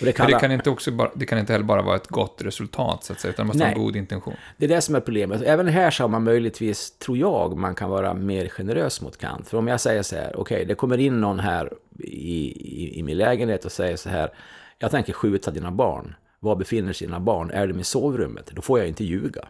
[0.00, 2.06] Och det, Men det, kan inte också bara, det kan inte heller bara vara ett
[2.06, 4.34] gott resultat, så att säga, utan det måste Nej, ha en god intention.
[4.56, 5.42] Det är det som är problemet.
[5.42, 9.48] Även här så har man möjligtvis, tror jag, man kan vara mer generös mot Kant.
[9.48, 12.46] För om jag säger så här, okej, okay, det kommer in någon här i,
[12.84, 14.30] i, i min lägenhet och säger så här,
[14.78, 16.14] jag tänker skjuta dina barn.
[16.40, 17.50] Var befinner sig dina barn?
[17.50, 18.50] Är de i sovrummet?
[18.52, 19.48] Då får jag inte ljuga.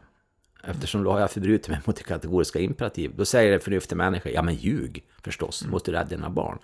[0.64, 3.12] Eftersom då har jag förbrutit mig mot det kategoriska imperativ.
[3.16, 5.72] Då säger en förnuftig människa, ja men ljug förstås, mm.
[5.72, 6.58] måste rädda dina barn.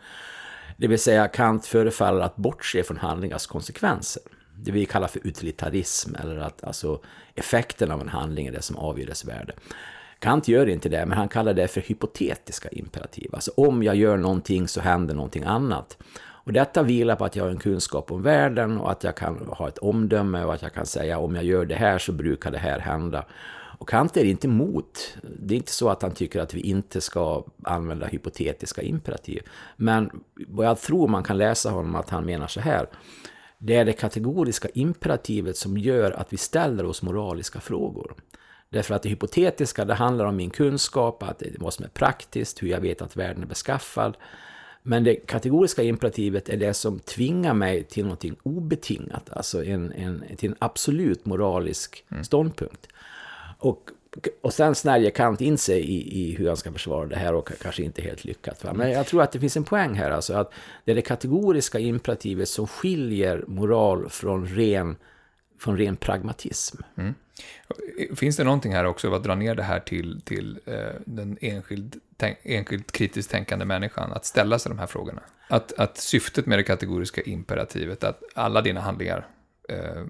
[0.76, 4.22] Det vill säga Kant förefaller att bortse från handlingars konsekvenser.
[4.58, 7.00] Det vi kallar för utilitarism, eller att alltså,
[7.34, 9.54] effekten av en handling är det som avgör dess värde.
[10.18, 13.30] Kant gör inte det, men han kallar det för hypotetiska imperativ.
[13.34, 15.98] Alltså om jag gör någonting så händer någonting annat.
[16.46, 19.36] Och detta vilar på att jag har en kunskap om världen och att jag kan
[19.48, 22.50] ha ett omdöme och att jag kan säga om jag gör det här så brukar
[22.50, 23.24] det här hända.
[23.78, 25.16] Och Kant är inte emot.
[25.22, 29.42] Det är inte så att han tycker att vi inte ska använda hypotetiska imperativ.
[29.76, 30.10] Men
[30.48, 32.86] vad jag tror man kan läsa honom att han menar så här.
[33.58, 38.14] Det är det kategoriska imperativet som gör att vi ställer oss moraliska frågor.
[38.68, 42.62] Därför att det hypotetiska, det handlar om min kunskap, att det vad som är praktiskt,
[42.62, 44.16] hur jag vet att världen är beskaffad.
[44.88, 50.24] Men det kategoriska imperativet är det som tvingar mig till någonting obetingat, alltså en, en,
[50.36, 52.24] till en absolut moralisk mm.
[52.24, 52.88] ståndpunkt.
[53.58, 53.90] Och,
[54.40, 57.50] och sen snärjer Kant in sig i, i hur han ska försvara det här och
[57.62, 58.64] kanske inte helt lyckat.
[58.64, 58.72] Va?
[58.72, 60.52] Men jag tror att det finns en poäng här, alltså att
[60.84, 64.96] det är det kategoriska imperativet som skiljer moral från ren,
[65.58, 66.82] från ren pragmatism.
[66.96, 67.14] Mm.
[68.16, 72.00] Finns det någonting här också, att dra ner det här till, till eh, den enskild,
[72.16, 75.22] tänk, enskilt kritiskt tänkande människan, att ställa sig de här frågorna?
[75.48, 79.26] Att, att syftet med det kategoriska imperativet, att alla dina handlingar
[79.68, 80.04] eh,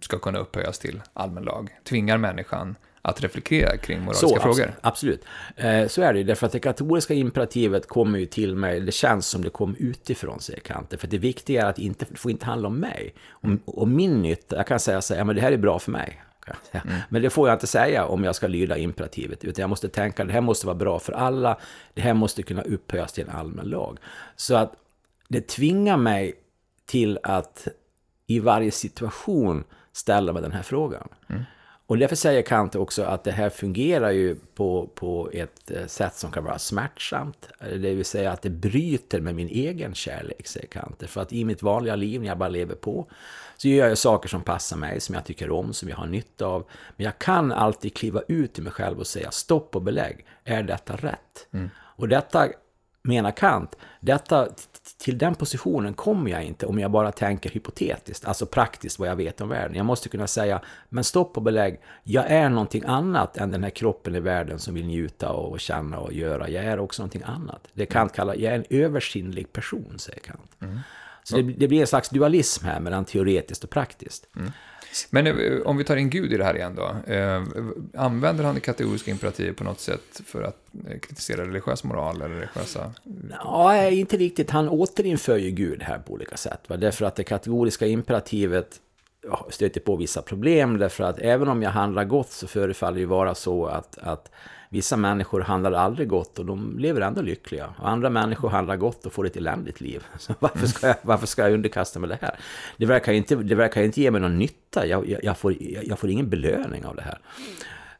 [0.00, 4.72] ska kunna upphöjas till allmän lag, tvingar människan att reflektera kring moraliska så, frågor.
[4.80, 5.24] Absolut.
[5.56, 8.92] Eh, så är det ju, därför att det katolska imperativet kommer ju till mig, det
[8.92, 10.94] känns som det kom utifrån, säger Kant.
[10.98, 13.14] För det viktiga är att inte, det får inte handla om mig.
[13.30, 15.90] Om, om min nytta, jag kan säga så här, men det här är bra för
[15.90, 16.22] mig.
[16.70, 16.96] Mm.
[17.08, 20.22] Men det får jag inte säga om jag ska lyda imperativet, utan jag måste tänka
[20.22, 21.58] att det här måste vara bra för alla,
[21.94, 23.98] det här måste kunna upphöjas till en allmän lag.
[24.36, 24.72] Så att
[25.28, 26.34] det tvingar mig
[26.86, 27.68] till att
[28.26, 31.08] i varje situation ställa mig den här frågan.
[31.28, 31.42] Mm.
[31.88, 36.14] Och därför säger Kant också att det här fungerar ju på, på ett eh, sätt
[36.14, 37.48] som kan vara smärtsamt.
[37.60, 41.02] Det vill säga att det bryter med min egen kärlek, säger Kant.
[41.06, 43.06] För att i mitt vanliga liv, när jag bara lever på,
[43.56, 46.46] så gör jag saker som passar mig, som jag tycker om, som jag har nytta
[46.46, 46.64] av.
[46.96, 50.26] Men jag kan alltid kliva ut i mig själv och säga stopp och belägg.
[50.44, 51.46] Är detta rätt?
[51.52, 51.70] Mm.
[51.76, 52.48] Och detta
[53.02, 54.48] menar Kant, detta,
[54.98, 59.16] till den positionen kommer jag inte om jag bara tänker hypotetiskt, alltså praktiskt vad jag
[59.16, 59.76] vet om världen.
[59.76, 63.70] Jag måste kunna säga, men stopp och belägg, jag är någonting annat än den här
[63.70, 66.48] kroppen i världen som vill njuta och känna och göra.
[66.48, 67.68] Jag är också någonting annat.
[67.72, 70.50] Det Kant kallar, jag är en översinnlig person, säger Kant.
[70.60, 70.78] Mm.
[71.22, 74.26] Så det, det, blir en slags dualism här mellan teoretiskt och praktiskt.
[74.36, 74.52] Mm.
[75.10, 77.12] Men eh, om vi tar in Gud i det här igen då.
[77.12, 77.42] Eh,
[77.94, 80.56] använder han det kategoriska imperativet på något sätt för att
[80.88, 82.92] eh, kritisera religiös moral eller religiösa...
[83.30, 84.50] Ja, inte riktigt.
[84.50, 86.60] Han återinför ju Gud här på olika sätt.
[86.66, 86.76] Va?
[86.76, 88.80] Därför att det kategoriska imperativet
[89.50, 90.78] stöter på vissa problem.
[90.78, 94.30] Därför att även om jag handlar gott så förefaller det ju vara så att, att
[94.70, 97.74] Vissa människor handlar aldrig gott och de lever ändå lyckliga.
[97.78, 100.06] Och andra människor handlar gott och får ett eländigt liv.
[100.18, 102.38] Så varför ska jag, varför ska jag underkasta mig det här?
[102.76, 104.86] Det verkar inte, det verkar inte ge mig någon nytta.
[104.86, 107.18] Jag, jag, jag får, jag får ingen belöning av det här.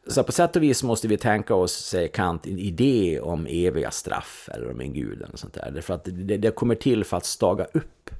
[0.07, 3.91] Så på sätt och vis måste vi tänka oss, säger Kant, en idé om eviga
[3.91, 5.71] straff eller om en gud eller sånt där.
[5.75, 8.11] Därför att det, det kommer till för att staga upp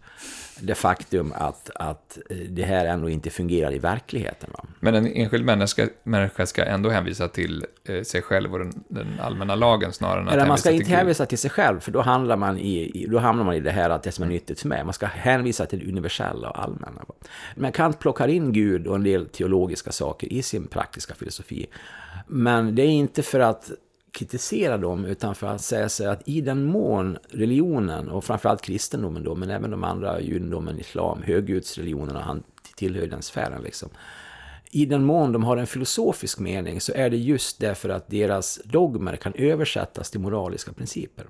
[0.61, 4.51] det faktum att, att eh, det här ändå inte fungerar i verkligheten.
[4.53, 4.65] Va?
[4.81, 9.21] Men en enskild människa, människa ska ändå hänvisa till eh, sig själv och den, den
[9.21, 12.01] allmänna lagen snarare än att Eller man ska inte hänvisa till sig själv, för då,
[12.01, 14.69] handlar man i, då hamnar man i det här att det som är nyttigt för
[14.69, 14.85] mig.
[14.85, 17.03] Man ska hänvisa till det universella och allmänna.
[17.09, 17.15] Va?
[17.55, 21.67] Men Kant plockar in Gud och en del teologiska saker i sin praktiska filosofi.
[22.27, 23.71] Men det är inte för att
[24.13, 29.25] kritisera dem, utan för att säga sig att i den mån religionen, och framförallt kristendomen
[29.25, 32.43] då, men även de andra, judendomen, islam, höggudsreligionerna, han
[32.77, 33.89] tillhör den sfären liksom.
[34.71, 38.61] I den mån de har en filosofisk mening så är det just därför att deras
[38.65, 41.27] dogmer kan översättas till moraliska principer.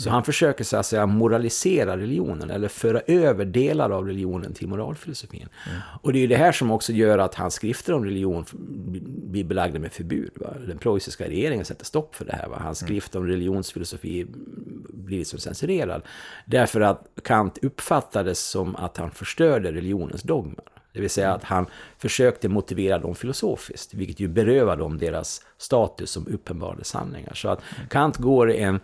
[0.00, 4.68] Så han försöker så att säga moralisera religionen eller föra över delar av religionen till
[4.68, 5.48] moralfilosofin.
[5.66, 5.80] Mm.
[6.02, 8.44] Och det är ju det här som också gör att hans skrifter om religion
[9.06, 10.30] blir belagda med förbud.
[10.34, 10.54] Va?
[10.66, 12.48] Den preussiska regeringen sätter stopp för det här.
[12.48, 12.56] Va?
[12.60, 12.86] Hans mm.
[12.88, 14.26] skrift om religionsfilosofi
[14.88, 16.02] blir liksom censurerad.
[16.44, 20.64] Därför att Kant uppfattades som att han förstörde religionens dogmer.
[20.92, 21.66] Det vill säga att han
[21.98, 27.34] försökte motivera dem filosofiskt, vilket ju berövar dem deras status som uppenbarade sanningar.
[27.34, 27.88] Så att mm.
[27.88, 28.80] Kant går en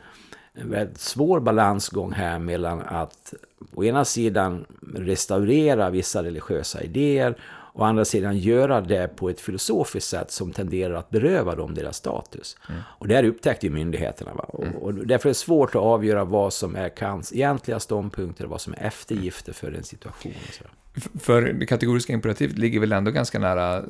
[0.57, 3.35] en väldigt svår balansgång här mellan att
[3.75, 7.37] å ena sidan restaurera vissa religiösa idéer
[7.77, 11.75] och å andra sidan göra det på ett filosofiskt sätt som tenderar att beröva dem
[11.75, 12.57] deras status.
[12.69, 12.81] Mm.
[12.87, 14.35] Och det här upptäckte ju myndigheterna.
[14.35, 14.45] Va?
[14.49, 14.77] Och, mm.
[14.77, 18.61] och därför är det svårt att avgöra vad som är Kants egentliga ståndpunkter och vad
[18.61, 20.33] som är eftergifter för en situation.
[21.21, 23.83] För det kategoriska imperativet ligger väl ändå ganska nära eh,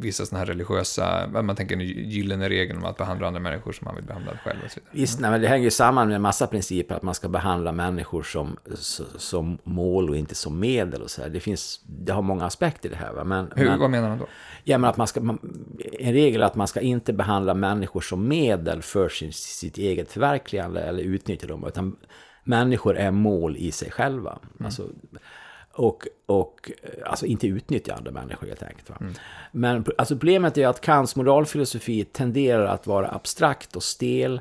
[0.00, 3.84] vissa sådana här religiösa, man tänker en gyllene regeln om att behandla andra människor som
[3.84, 4.58] man vill behandla själv.
[4.64, 7.28] Och så Visst, nej, men det hänger samman med en massa principer att man ska
[7.28, 8.56] behandla människor som,
[9.16, 11.28] som mål och inte som medel och så här.
[11.28, 13.12] Det, finns, det har många aspekter det här.
[13.12, 13.24] Va?
[13.24, 14.26] Men, Hur, men, vad menar man då?
[14.64, 15.20] Ja, men att man ska,
[15.98, 20.12] en regel är att man ska inte behandla människor som medel för sin, sitt eget
[20.12, 21.96] förverkligande eller utnyttja dem, utan
[22.44, 24.30] människor är mål i sig själva.
[24.30, 24.66] Mm.
[24.66, 24.88] Alltså,
[25.78, 26.70] och, och
[27.06, 29.00] alltså inte utnyttja andra människor helt enkelt.
[29.00, 29.14] Mm.
[29.52, 34.40] Men alltså problemet är att Kants moralfilosofi tenderar att vara abstrakt och stel.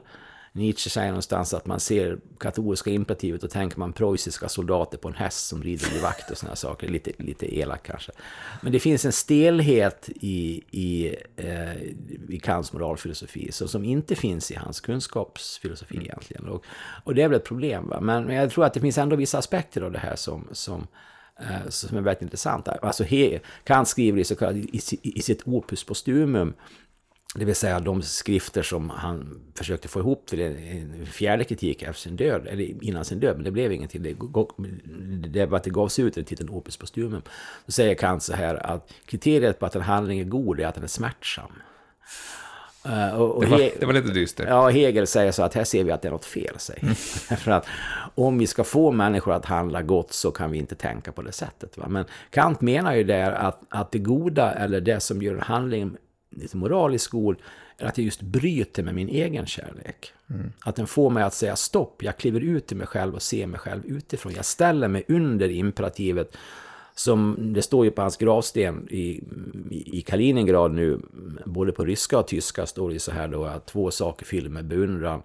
[0.52, 5.14] Nietzsche säger någonstans att man ser katolska imperativet och tänker man preussiska soldater på en
[5.14, 6.88] häst som rider i vakt och sådana saker.
[6.88, 8.12] Lite, lite elak kanske.
[8.62, 11.82] Men det finns en stelhet i, i, eh,
[12.30, 16.06] i Kants moralfilosofi så, som inte finns i hans kunskapsfilosofi mm.
[16.06, 16.48] egentligen.
[16.48, 16.66] Och,
[17.04, 17.90] och det är väl ett problem.
[17.90, 18.02] Va?
[18.02, 20.82] Men, men jag tror att det finns ändå vissa aspekter av det här som, som
[20.82, 20.86] Eh,
[21.40, 22.68] Eh, som är väldigt intressant.
[22.68, 23.06] Alltså
[23.64, 26.54] Kant skriver i, så kallad, i, i sitt opus postumum,
[27.36, 31.82] det vill säga de skrifter som han försökte få ihop till en, en fjärde kritik
[31.82, 34.04] efter sin död, eller innan sin död, men det blev ingenting.
[34.04, 34.16] Det,
[35.28, 37.22] det var att det gavs ut under titeln opus postumum.
[37.66, 40.76] Då säger Kant så här att kriteriet på att en handling är god är att
[40.76, 41.52] den är smärtsam.
[42.88, 44.48] Uh, och, och det, var, det, var, lite dystert.
[44.50, 46.60] Ja, Hegel säger så att här ser vi att det är något fel.
[46.60, 46.84] Säger.
[46.84, 46.96] Mm.
[47.38, 47.66] För att
[48.16, 51.32] om vi ska få människor att handla gott så kan vi inte tänka på det
[51.32, 51.78] sättet.
[51.78, 51.86] Va?
[51.88, 55.98] Men Kant menar ju där att, att det goda eller det som gör en handling
[56.30, 57.38] lite moraliskt god
[57.78, 60.14] är att jag just bryter med min egen kärlek.
[60.30, 60.52] Mm.
[60.60, 63.48] Att den får mig att säga stopp, jag kliver ut i mig själv och ser
[63.48, 64.34] mig själv utifrån.
[64.36, 66.38] Jag ställer mig under imperativet
[67.00, 69.24] som det står ju på hans gravsten i,
[69.70, 71.00] i Kaliningrad nu,
[71.46, 74.66] både på ryska och tyska står det så här då att två saker fyller med
[74.66, 75.22] beundran.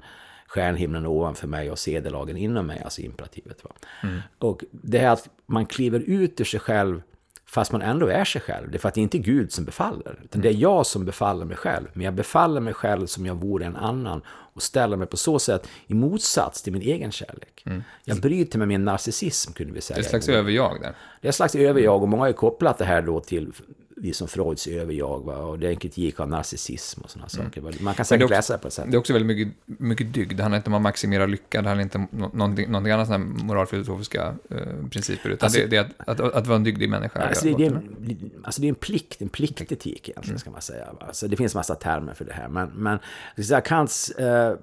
[0.46, 3.64] Stjärnhimlen ovanför mig och sedelagen inom mig, alltså imperativet.
[3.64, 3.70] Va?
[4.02, 4.20] Mm.
[4.38, 7.02] Och det här att man kliver ut ur sig själv
[7.52, 8.70] Fast man ändå är sig själv.
[8.70, 10.18] Det är för att det är inte Gud som befaller.
[10.24, 11.86] Utan det är jag som befaller mig själv.
[11.92, 14.22] Men jag befaller mig själv som jag vore en annan.
[14.26, 17.62] Och ställer mig på så sätt i motsats till min egen kärlek.
[17.66, 17.82] Mm.
[18.04, 19.94] Jag bryter med min narcissism kunde vi säga.
[19.94, 20.94] Det är ett slags överjag där.
[21.20, 22.02] Det är ett slags överjag.
[22.02, 23.52] Och många har ju kopplat det här då till
[24.02, 25.24] vi som Freuds överjag.
[25.24, 25.36] Va?
[25.36, 27.46] Och det är en kritik av narcissism och sådana mm.
[27.46, 27.82] saker.
[27.82, 28.84] Man kan säkert också, läsa det på ett sätt.
[28.88, 30.36] Det är också väldigt mycket, mycket dygd.
[30.36, 31.62] Det handlar inte om att maximera lycka.
[31.62, 34.56] Det handlar inte om någonting, någonting annat sådana moralfilosofiska eh,
[34.90, 35.30] principer.
[35.30, 37.20] Utan alltså, det, det, är att, att, att, vara en dygdig människa.
[37.20, 37.80] Alltså det, det, är,
[38.42, 40.38] alltså det är en plikt, en pliktetik egentligen, mm.
[40.38, 40.88] ska man säga.
[41.00, 42.48] Alltså det finns massa termer för det här.
[42.48, 42.98] Men, men
[43.64, 44.56] Kants eh,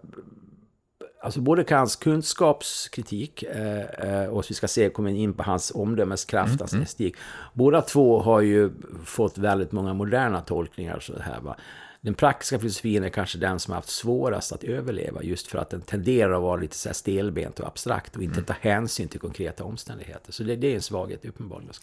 [1.21, 6.49] Alltså både Kants kunskapskritik eh, eh, och vi ska se, kommer in på hans omdömeskraft,
[6.49, 6.83] mm, hans mm.
[6.83, 7.15] estetik.
[7.53, 8.71] Båda två har ju
[9.05, 10.99] fått väldigt många moderna tolkningar.
[10.99, 11.55] Så här, va?
[12.01, 15.69] Den praktiska filosofin är kanske den som har haft svårast att överleva just för att
[15.69, 18.45] den tenderar att vara lite så stelbent och abstrakt och inte mm.
[18.45, 20.31] ta hänsyn till konkreta omständigheter.
[20.31, 21.73] Så det, det är en svaghet uppenbarligen.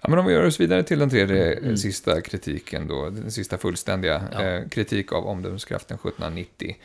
[0.00, 1.76] Ja, men om vi gör oss vidare till den tredje mm.
[1.76, 4.42] sista kritiken då, den sista fullständiga ja.
[4.42, 6.76] eh, kritik av omdömeskraften 1790.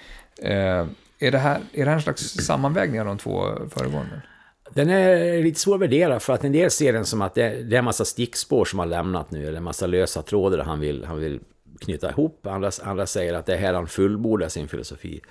[0.42, 0.86] Eh,
[1.20, 4.22] är det här, är det här en slags sammanvägning av de två föregående?
[4.70, 7.64] Den är lite svår att värdera för att en del ser den som att det,
[7.64, 10.80] det är en massa stickspår som har lämnat nu, eller en massa lösa trådar han
[10.80, 11.40] vill, han vill
[11.80, 12.48] knyta ihop.
[12.48, 15.22] Andra, andra säger att det är här han fullbordar sin filosofi.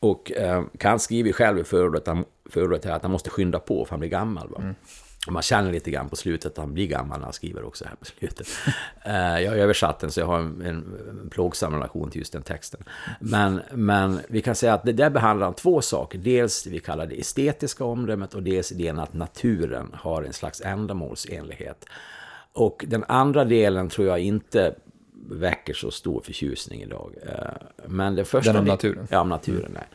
[0.00, 4.10] Och eh, Kant skriver själv i förordet, att han måste skynda på för han blir
[4.10, 4.48] gammal.
[4.48, 4.58] Va?
[4.60, 4.74] Mm.
[5.28, 7.94] Man känner lite grann på slutet att han blir gammal när han skriver också här
[7.94, 8.48] på slutet.
[9.04, 12.42] Eh, jag har översatt den så jag har en, en plågsam relation till just den
[12.42, 12.84] texten.
[13.20, 16.18] Men, men vi kan säga att det där behandlar om två saker.
[16.18, 20.60] Dels det vi kallar det estetiska omdömet och dels idén att naturen har en slags
[20.60, 21.84] ändamålsenlighet.
[22.52, 24.74] Och den andra delen tror jag inte
[25.30, 27.14] väcker så stor förtjusning idag.
[27.26, 27.34] Eh,
[27.86, 28.52] men det första...
[28.52, 29.06] Den om naturen?
[29.10, 29.70] Ja, om naturen.
[29.74, 29.86] Nej.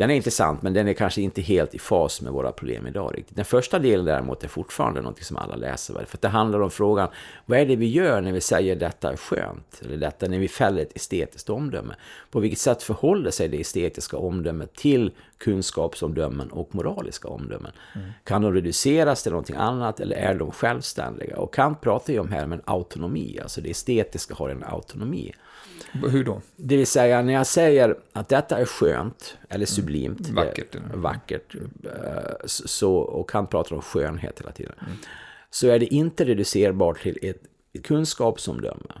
[0.00, 3.12] Den är intressant, men den är kanske inte helt i fas med våra problem idag.
[3.16, 3.36] Riktigt.
[3.36, 6.04] Den första delen däremot är fortfarande något som alla läser.
[6.04, 7.08] För det handlar om frågan,
[7.46, 9.82] vad är det vi gör när vi säger detta är skönt?
[9.84, 11.94] Eller detta när vi fäller ett estetiskt omdöme?
[12.30, 17.72] På vilket sätt förhåller sig det estetiska omdömet till kunskapsomdömen och moraliska omdömen?
[17.94, 18.08] Mm.
[18.24, 21.36] Kan de reduceras till någonting annat eller är de självständiga?
[21.36, 25.32] Och Kant pratar ju om här om en autonomi, alltså det estetiska har en autonomi.
[25.92, 26.40] Hur då?
[26.56, 30.34] Det vill säga, när jag säger att detta är skönt eller sublimt, mm.
[30.34, 34.92] vackert, är, vackert eh, så, och han pratar om skönhet hela tiden, mm.
[35.50, 38.92] så är det inte reducerbart till ett, ett kunskapsomdöme.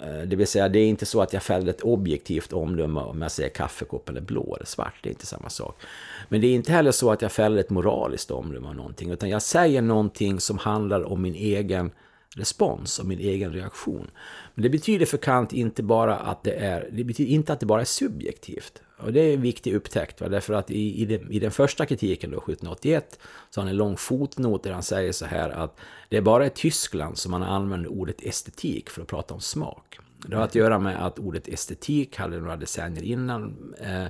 [0.00, 3.22] Eh, det vill säga, det är inte så att jag fäller ett objektivt omdöme om
[3.22, 4.94] jag säger kaffekoppen är blå eller svart.
[5.02, 5.82] Det är inte samma sak.
[6.28, 9.10] Men det är inte heller så att jag fäller ett moraliskt omdöme om någonting.
[9.10, 11.90] Utan jag säger någonting som handlar om min egen
[12.36, 14.10] respons och min egen reaktion.
[14.54, 17.66] Men det betyder för Kant inte bara att det är, det betyder inte att det
[17.66, 18.82] bara är subjektivt.
[18.98, 20.28] Och det är en viktig upptäckt, va?
[20.28, 23.18] därför att i, i, den, i den första kritiken då, 1781,
[23.50, 25.78] så har han en lång fotnot där han säger så här att
[26.08, 29.98] det är bara i Tyskland som man använder ordet estetik för att prata om smak.
[30.26, 34.06] Det har att göra med att ordet estetik hade några decennier innan eh,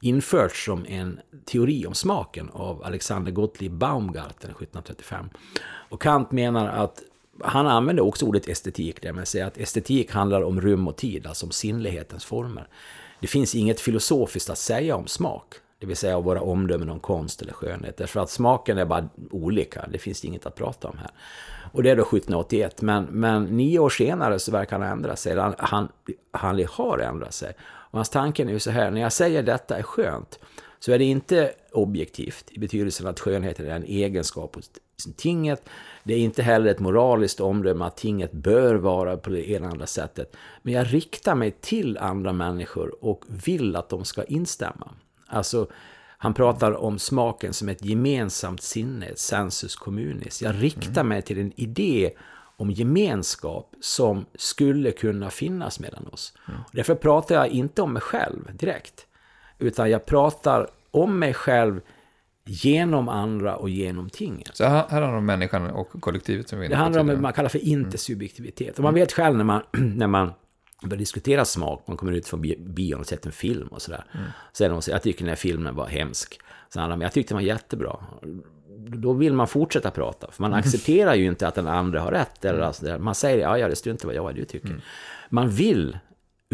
[0.00, 5.30] införts som en teori om smaken av Alexander Gottlieb Baumgarten 1735.
[5.88, 7.02] Och Kant menar att
[7.44, 11.26] han använder också ordet estetik, där man säger att estetik handlar om rum och tid,
[11.26, 12.68] alltså om sinnlighetens former.
[13.20, 17.42] Det finns inget filosofiskt att säga om smak, det vill säga våra omdömen om konst
[17.42, 21.10] eller skönhet, därför att smaken är bara olika, det finns inget att prata om här.
[21.72, 25.36] Och det är då 1781, men, men nio år senare så verkar han ändra sig,
[25.36, 25.88] han, han,
[26.32, 27.52] han har ändrat sig.
[27.62, 30.38] Och hans tanke är ju så här, när jag säger detta är skönt,
[30.80, 34.70] så är det inte objektivt i betydelsen att skönheten är en egenskap hos
[35.16, 35.68] tinget.
[36.02, 39.68] Det är inte heller ett moraliskt omdöme att tinget bör vara på det ena eller
[39.68, 40.36] andra sättet.
[40.62, 44.90] Men jag riktar mig till andra människor och vill att de ska instämma.
[45.26, 45.66] Alltså,
[46.22, 50.42] han pratar om smaken som ett gemensamt sinne, ett sensus communis.
[50.42, 52.10] Jag riktar mig till en idé
[52.56, 56.32] om gemenskap som skulle kunna finnas mellan oss.
[56.48, 56.60] Mm.
[56.72, 59.06] Därför pratar jag inte om mig själv direkt,
[59.58, 61.80] utan jag pratar om mig själv
[62.44, 64.56] genom andra och genom tinget.
[64.56, 67.32] Så här, handlar det om människan och kollektivet som vi Det handlar om vad man
[67.32, 68.78] kallar för intersubjektivitet.
[68.78, 70.32] Och man vet själv när man, när man
[70.82, 74.04] börjar diskutera smak, man kommer ut från bion och sett en film och sådär.
[74.12, 74.26] Mm.
[74.52, 76.40] Så är det någon säger, jag tycker den här filmen var hemsk.
[76.68, 77.96] Så handlar det jag tyckte den var jättebra.
[78.78, 82.44] Då vill man fortsätta prata, för man accepterar ju inte att den andra har rätt.
[82.44, 84.68] Eller alltså, man säger, ja, ja, det struntar vad jag vad du tycker.
[84.68, 84.80] Mm.
[85.28, 85.98] Man vill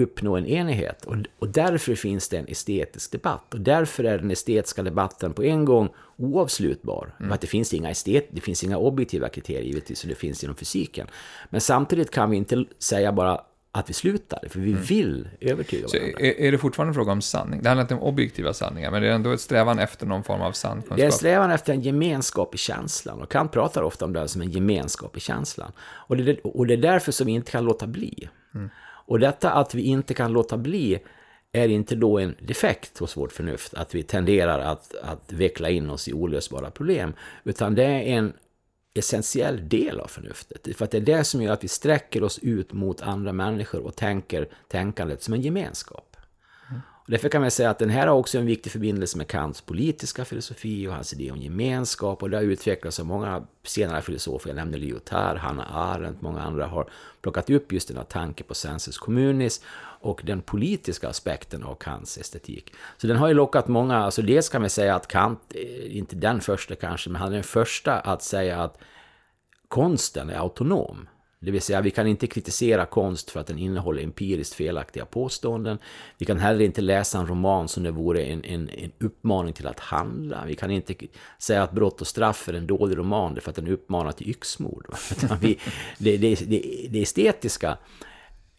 [0.00, 1.04] uppnå en enighet.
[1.04, 3.54] Och, och därför finns det en estetisk debatt.
[3.54, 7.14] Och därför är den estetiska debatten på en gång oavslutbar.
[7.20, 7.32] Mm.
[7.32, 10.56] Att det finns inga estet, det finns inga objektiva kriterier givetvis, och det finns inom
[10.56, 11.06] fysiken.
[11.50, 13.40] Men samtidigt kan vi inte säga bara
[13.72, 14.82] att vi slutar, för vi mm.
[14.82, 16.18] vill övertyga varandra.
[16.18, 17.62] Så är, är det fortfarande en fråga om sanning?
[17.62, 20.40] Det handlar inte om objektiva sanningar, men det är ändå ett strävan efter någon form
[20.40, 20.96] av sann kunskap?
[20.96, 24.28] Det är en strävan efter en gemenskap i känslan, och Kant pratar ofta om det
[24.28, 25.72] som en gemenskap i känslan.
[25.78, 28.28] Och det, och det är därför som vi inte kan låta bli.
[28.54, 28.70] Mm.
[29.06, 30.98] Och detta att vi inte kan låta bli
[31.52, 35.90] är inte då en defekt hos vårt förnuft, att vi tenderar att, att veckla in
[35.90, 37.12] oss i olösbara problem,
[37.44, 38.32] utan det är en
[38.94, 40.76] essentiell del av förnuftet.
[40.76, 43.80] För att det är det som gör att vi sträcker oss ut mot andra människor
[43.86, 46.05] och tänker tänkandet som en gemenskap.
[47.06, 49.60] Och därför kan man säga att den här har också en viktig förbindelse med Kants
[49.60, 52.22] politiska filosofi och hans idé om gemenskap.
[52.22, 54.50] Och det har utvecklats av många senare filosofer.
[54.50, 56.90] Jag nämnde Lyotard, Hanna Arendt, många andra har
[57.20, 59.62] plockat upp just den här tanken på sensus communis
[60.00, 62.74] och den politiska aspekten av Kants estetik.
[62.96, 66.16] Så den har ju lockat många, alltså dels kan man säga att Kant, eh, inte
[66.16, 68.78] den första kanske, men han är den första att säga att
[69.68, 71.08] konsten är autonom.
[71.46, 75.78] Det vill säga, vi kan inte kritisera konst för att den innehåller empiriskt felaktiga påståenden.
[76.18, 79.66] Vi kan heller inte läsa en roman som det vore en, en, en uppmaning till
[79.66, 80.44] att handla.
[80.46, 80.94] Vi kan inte
[81.38, 84.86] säga att Brott och straff är en dålig roman för att den uppmanar till yxmord.
[85.40, 85.58] Vi,
[85.98, 87.78] det, det, det, det estetiska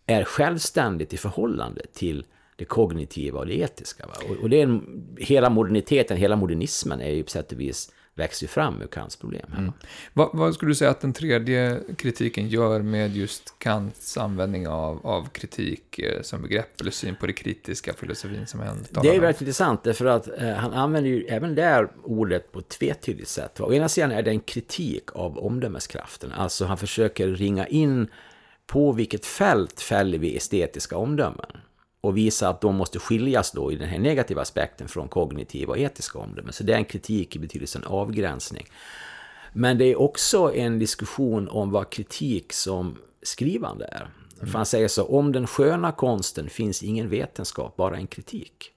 [0.05, 2.25] är självständigt i förhållande till
[2.55, 4.07] det kognitiva och det etiska.
[4.07, 4.13] Va?
[4.29, 7.91] Och, och det är en, hela moderniteten, hela modernismen är ju på sätt och vis
[8.17, 9.53] växer fram ur Kants problem.
[9.57, 9.73] Mm.
[10.13, 15.07] Vad, vad, skulle du säga att den tredje kritiken gör med just Kants användning av,
[15.07, 19.15] av kritik eh, som begrepp eller syn på det kritiska filosofin som han talar Det
[19.15, 23.29] är väldigt intressant därför att eh, han använder ju även där ordet på ett tvetydigt
[23.29, 23.59] sätt.
[23.59, 28.07] Å ena sidan är det en kritik av omdömeskraften, alltså han försöker ringa in
[28.67, 31.57] på vilket fält fäller vi estetiska omdömen?
[32.01, 35.79] Och visa att de måste skiljas då i den här negativa aspekten från kognitiva och
[35.79, 36.53] etiska omdömen.
[36.53, 38.65] Så det är en kritik i betydelsen avgränsning.
[39.53, 44.11] Men det är också en diskussion om vad kritik som skrivande är.
[44.37, 44.51] Mm.
[44.51, 48.71] För han säger så, om den sköna konsten finns ingen vetenskap, bara en kritik.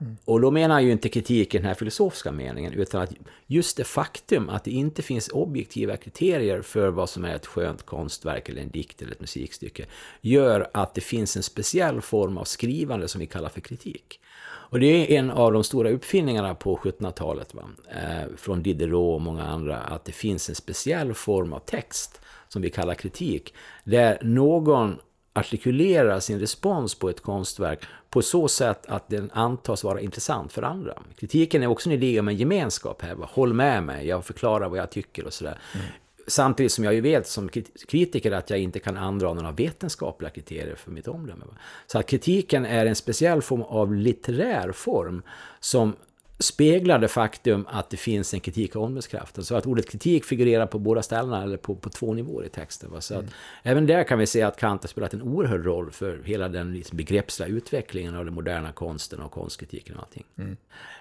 [0.00, 0.16] Mm.
[0.24, 3.12] Och då menar jag ju inte kritik i den här filosofiska meningen, utan att
[3.46, 7.82] just det faktum att det inte finns objektiva kriterier för vad som är ett skönt
[7.82, 9.86] konstverk eller en dikt eller ett musikstycke,
[10.20, 14.20] gör att det finns en speciell form av skrivande som vi kallar för kritik.
[14.68, 19.44] Och det är en av de stora uppfinningarna på 1700-talet, eh, från Diderot och många
[19.44, 24.98] andra, att det finns en speciell form av text som vi kallar kritik, där någon
[25.36, 30.62] artikulerar sin respons på ett konstverk på så sätt att den antas vara intressant för
[30.62, 31.02] andra.
[31.18, 33.16] Kritiken är också en idé om en gemenskap här.
[33.20, 35.58] Håll med mig, jag förklarar vad jag tycker och sådär.
[35.74, 35.86] Mm.
[36.28, 37.48] Samtidigt som jag ju vet som
[37.88, 41.44] kritiker att jag inte kan andra några vetenskapliga kriterier för mitt omdöme.
[41.86, 45.22] Så att kritiken är en speciell form av litterär form
[45.60, 45.96] som
[46.38, 49.44] speglar det faktum att det finns en kritik av omdömeskraften.
[49.44, 52.90] Så att ordet kritik figurerar på båda ställena, eller på, på två nivåer i texten.
[52.90, 53.00] Va?
[53.00, 53.32] Så att, mm.
[53.62, 56.72] Även där kan vi se att Kant har spelat en oerhörd roll för hela den
[56.72, 60.24] liksom, begreppsliga utvecklingen av den moderna konsten och konstkritiken och allting.
[60.38, 60.56] Mm.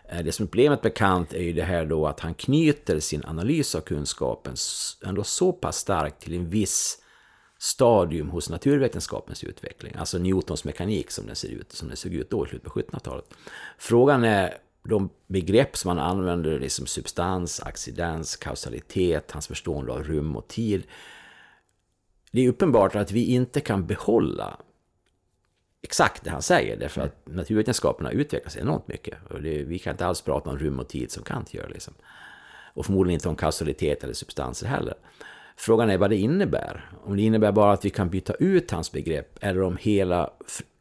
[0.10, 3.00] Eh, det som är problemet med Kant är ju det här då att han knyter
[3.00, 4.56] sin analys av kunskapen
[5.06, 7.02] ändå så pass starkt till en viss
[7.58, 12.30] stadium hos naturvetenskapens utveckling, alltså Newtons mekanik som den ser ut, som den såg ut
[12.30, 13.26] då i slutet på 1700-talet.
[13.78, 14.58] Frågan är
[14.90, 20.84] de begrepp som han använder, liksom substans, accidens, kausalitet, hans förstående av rum och tid.
[22.32, 24.58] Det är uppenbart att vi inte kan behålla
[25.82, 29.18] exakt det han säger, därför att naturvetenskaperna utvecklas enormt mycket.
[29.30, 31.70] Och det, vi kan inte alls prata om rum och tid som Kant gör.
[31.70, 31.94] Liksom.
[32.74, 34.94] Och förmodligen inte om kausalitet eller substanser heller.
[35.58, 36.92] Frågan är vad det innebär.
[37.04, 40.30] Om det innebär bara att vi kan byta ut hans begrepp, eller om hela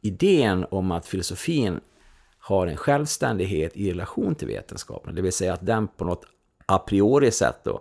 [0.00, 1.80] idén om att filosofin
[2.44, 5.14] har en självständighet i relation till vetenskapen.
[5.14, 6.24] Det vill säga att den på något
[6.66, 7.80] a priori sätt då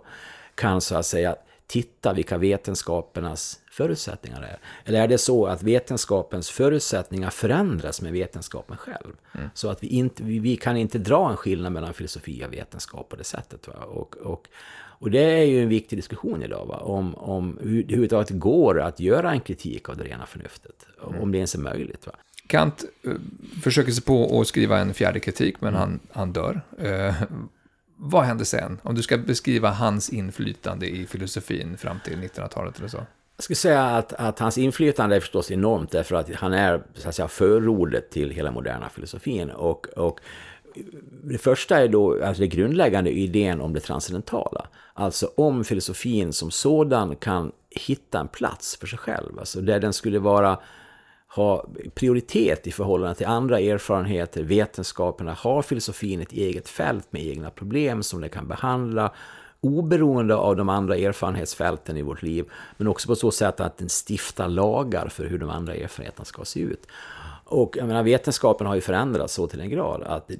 [0.54, 1.36] kan så att säga
[1.66, 4.58] titta vilka vetenskapernas förutsättningar är.
[4.84, 9.12] Eller är det så att vetenskapens förutsättningar förändras med vetenskapen själv?
[9.34, 9.50] Mm.
[9.54, 13.08] Så att vi, inte, vi, vi, kan inte dra en skillnad mellan filosofi och vetenskap
[13.08, 13.68] på det sättet.
[13.68, 13.74] Va?
[13.74, 16.78] Och, och, och det är ju en viktig diskussion idag, va?
[16.78, 20.86] om, om hur det överhuvudtaget går att göra en kritik av det rena förnuftet.
[21.08, 21.20] Mm.
[21.20, 22.06] Om det ens är möjligt.
[22.06, 22.12] Va?
[22.46, 23.12] Kant eh,
[23.62, 26.62] försöker sig på att skriva en fjärde kritik, men han, han dör.
[26.78, 27.14] Eh,
[27.96, 28.80] vad händer sen?
[28.82, 33.06] Om du ska beskriva hans inflytande i filosofin fram till 1900-talet eller så.
[33.36, 37.08] Jag skulle säga att, att hans inflytande är förstås enormt därför att han är så
[37.08, 39.50] att säga, förordet till hela moderna filosofin.
[39.50, 40.20] Och, och
[41.22, 44.66] det första är då alltså den grundläggande idén om det transcendentala.
[44.94, 49.38] Alltså om filosofin som sådan kan hitta en plats för sig själv.
[49.38, 50.58] Alltså där den skulle vara
[51.34, 57.50] ha prioritet i förhållande till andra erfarenheter, vetenskaperna, har filosofin ett eget fält med egna
[57.50, 59.12] problem som den kan behandla
[59.60, 62.44] oberoende av de andra erfarenhetsfälten i vårt liv,
[62.76, 66.44] men också på så sätt att den stiftar lagar för hur de andra erfarenheterna ska
[66.44, 66.86] se ut.
[67.44, 70.30] Och jag menar, vetenskapen har ju förändrats så till en grad att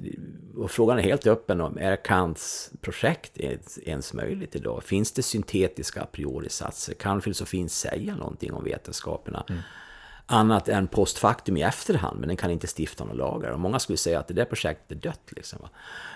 [0.57, 3.37] och frågan är helt öppen om är Kants projekt
[3.85, 4.83] ens möjligt idag?
[4.83, 6.93] Finns det syntetiska a priori-satser?
[6.93, 9.43] Kan filosofin säga någonting om vetenskaperna?
[9.49, 9.61] Mm.
[10.27, 13.51] Annat än postfaktum i efterhand, men den kan inte stifta några lagar.
[13.51, 15.31] Och många skulle säga att det där projektet är dött.
[15.35, 15.59] Liksom.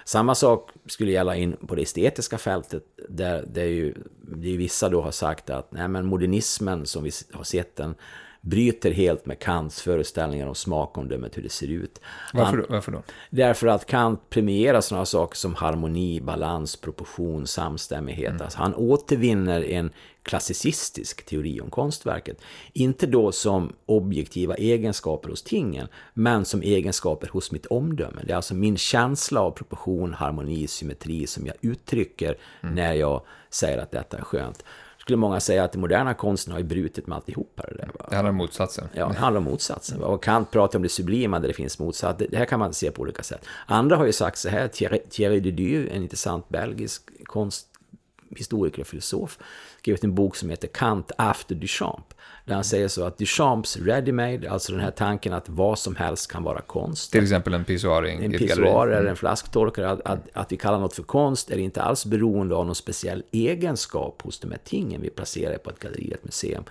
[0.06, 4.58] Samma sak skulle gälla in på det estetiska fältet, där det är ju, det är
[4.58, 7.96] vissa då har sagt att nej, men modernismen som vi har sett den
[8.42, 12.02] bryter helt med Kants föreställningar om smakomdömet, hur det ser ut.
[12.34, 12.66] Varför då?
[12.70, 13.04] Varför då?
[13.30, 18.30] Därför att Kant premierar sådana saker som harmoni, balans, proportion, samstämmighet.
[18.30, 18.42] Mm.
[18.42, 19.92] Alltså han återvinner en
[20.24, 22.42] klassicistisk teori om konstverket.
[22.74, 28.22] Inte då som objektiva egenskaper hos tingen, men som egenskaper hos mitt omdöme.
[28.24, 32.76] Det är alltså min känsla av proportion, harmoni, symmetri som jag uttrycker mm.
[32.76, 34.64] när jag säger att detta är skönt
[35.10, 37.64] skulle många säga att den moderna konsten har ju brutit med alltihopa.
[37.64, 38.88] Det, där, det handlar om motsatsen.
[38.94, 40.04] Ja, det handlar om motsatsen.
[40.04, 42.24] Och Kant pratar om det sublima där det finns motsats.
[42.30, 43.46] Det här kan man se på olika sätt.
[43.66, 49.40] Andra har ju sagt så här, Thierry, Thierry Didieu, en intressant belgisk konsthistoriker och filosof,
[49.80, 52.14] skrivit en bok som heter Kant after Duchamp.
[52.46, 56.32] Där han säger så att Duchamps ready-made, alltså den här tanken att vad som helst
[56.32, 57.12] kan vara konst.
[57.12, 59.16] Till exempel en pissoar i En pissoar eller en mm.
[59.16, 59.90] flasktorkare.
[59.90, 63.24] Att, att, att, vi kallar något för konst är inte alls beroende av någon speciell
[63.32, 66.64] egenskap hos de här tingen vi placerar på ett galleri, ett museum.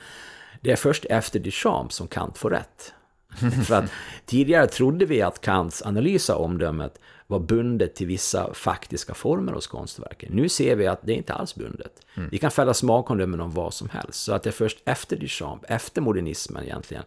[0.61, 2.93] Det är först efter Duchamp som Kant får rätt.
[3.67, 3.91] för att
[4.27, 6.99] tidigare trodde vi att Kants analys av omdömet
[7.31, 10.33] var bundet till vissa faktiska former hos konstverken.
[10.33, 11.93] Nu ser vi att det inte alls bundet.
[12.17, 12.29] Mm.
[12.33, 14.25] Vi kan fälla smakomdömen om vad som helst.
[14.25, 17.03] Så att det är först efter Duchamp, efter modernismen egentligen,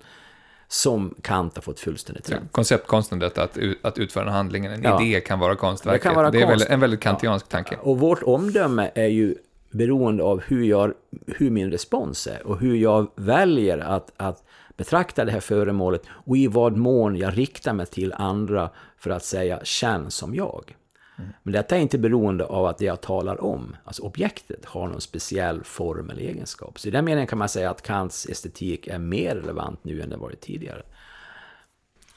[0.67, 2.39] som Kant har fått fullständigt rätt.
[2.51, 5.01] Konceptkonsten, detta att, att utföra en handling, en ja.
[5.01, 6.01] idé kan vara konstverket.
[6.01, 6.69] Det, kan vara det är konst.
[6.69, 7.51] en väldigt kantiansk ja.
[7.51, 7.78] tanke.
[7.82, 9.36] Och vårt omdöme är ju
[9.72, 10.93] beroende av hur, jag,
[11.28, 14.43] hur min respons är och hur jag väljer att, att
[14.78, 18.69] betrakta det här föremålet och i vad mån jag riktar mig till andra
[19.01, 20.75] för att säga känn som jag.
[21.17, 21.31] Mm.
[21.43, 25.01] Men detta är inte beroende av att det jag talar om, alltså objektet, har någon
[25.01, 26.79] speciell form eller egenskap.
[26.79, 30.09] Så i den meningen kan man säga att Kants estetik är mer relevant nu än
[30.09, 30.83] det varit tidigare.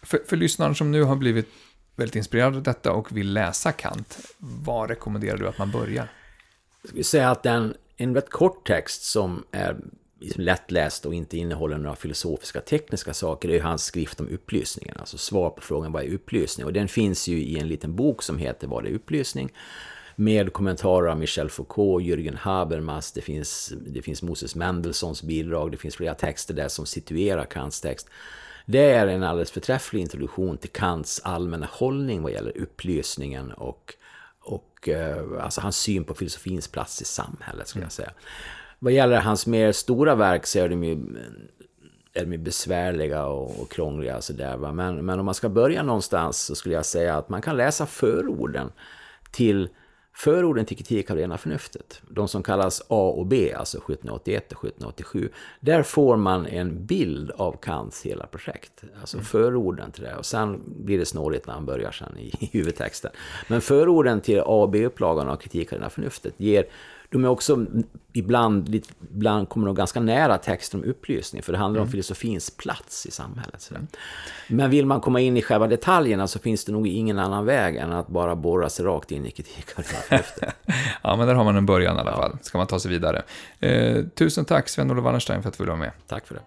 [0.03, 1.49] För, för lyssnaren som nu har blivit
[1.97, 6.09] väldigt inspirerad av detta och vill läsa Kant, vad rekommenderar du att man börjar?
[6.83, 9.77] Jag skulle säga att den, en rätt kort text som är
[10.25, 14.97] liksom lättläst och inte innehåller några filosofiska tekniska saker är hans skrift om upplysningen.
[14.99, 16.67] Alltså svar på frågan vad är upplysning?
[16.67, 19.53] Och den finns ju i en liten bok som heter Vad är upplysning?
[20.17, 25.77] Med kommentarer av Michel Foucault, Jürgen Habermas, det finns, det finns Moses Mendelssohns bidrag, det
[25.77, 28.09] finns flera texter där som situerar Kants text.
[28.67, 33.95] Det är en alldeles förträfflig introduktion till Kants allmänna hållning vad gäller upplysningen och,
[34.41, 38.13] och eh, alltså hans syn på filosofins plats i samhället, skulle jag säga.
[38.85, 40.93] Vad gäller hans mer stora verk så är de ju,
[42.13, 44.21] är de besvärliga och, och krångliga.
[44.21, 44.73] Så där, va?
[44.73, 47.87] Men, men om man ska börja någonstans så skulle jag säga att man kan läsa
[47.87, 48.73] förorden
[49.31, 49.69] till
[50.17, 54.65] Förorden till kritik av rena förnuftet, de som kallas A och B, alltså 1781 och
[54.65, 55.29] 1787,
[55.61, 58.85] där får man en bild av Kants hela projekt.
[59.01, 59.25] Alltså mm.
[59.25, 60.17] förorden till det.
[60.17, 63.11] Och sen blir det snårigt när han börjar sen i, i huvudtexten.
[63.49, 66.67] Men förorden till A och B-upplagan av kritik av rena förnuftet ger
[67.15, 67.67] de är också
[68.13, 68.83] ibland,
[69.15, 71.87] ibland kommer de ganska nära texten om upplysning, för det handlar mm.
[71.87, 73.63] om filosofins plats i samhället.
[73.63, 73.83] Sådär.
[74.49, 77.77] Men vill man komma in i själva detaljerna så finns det nog ingen annan väg
[77.77, 79.67] än att bara borra sig rakt in i kritik
[81.03, 82.39] Ja, men där har man en början i alla fall.
[82.43, 83.23] Ska man ta sig vidare.
[83.61, 85.93] Eh, tusen tack Sven-Olof Wallenstein för att du ville vara med.
[86.07, 86.43] Tack för det.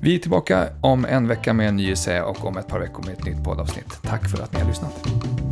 [0.00, 3.06] Vi är tillbaka om en vecka med en ny essä och om ett par veckor
[3.06, 4.02] med ett nytt poddavsnitt.
[4.02, 5.51] Tack för att ni har lyssnat.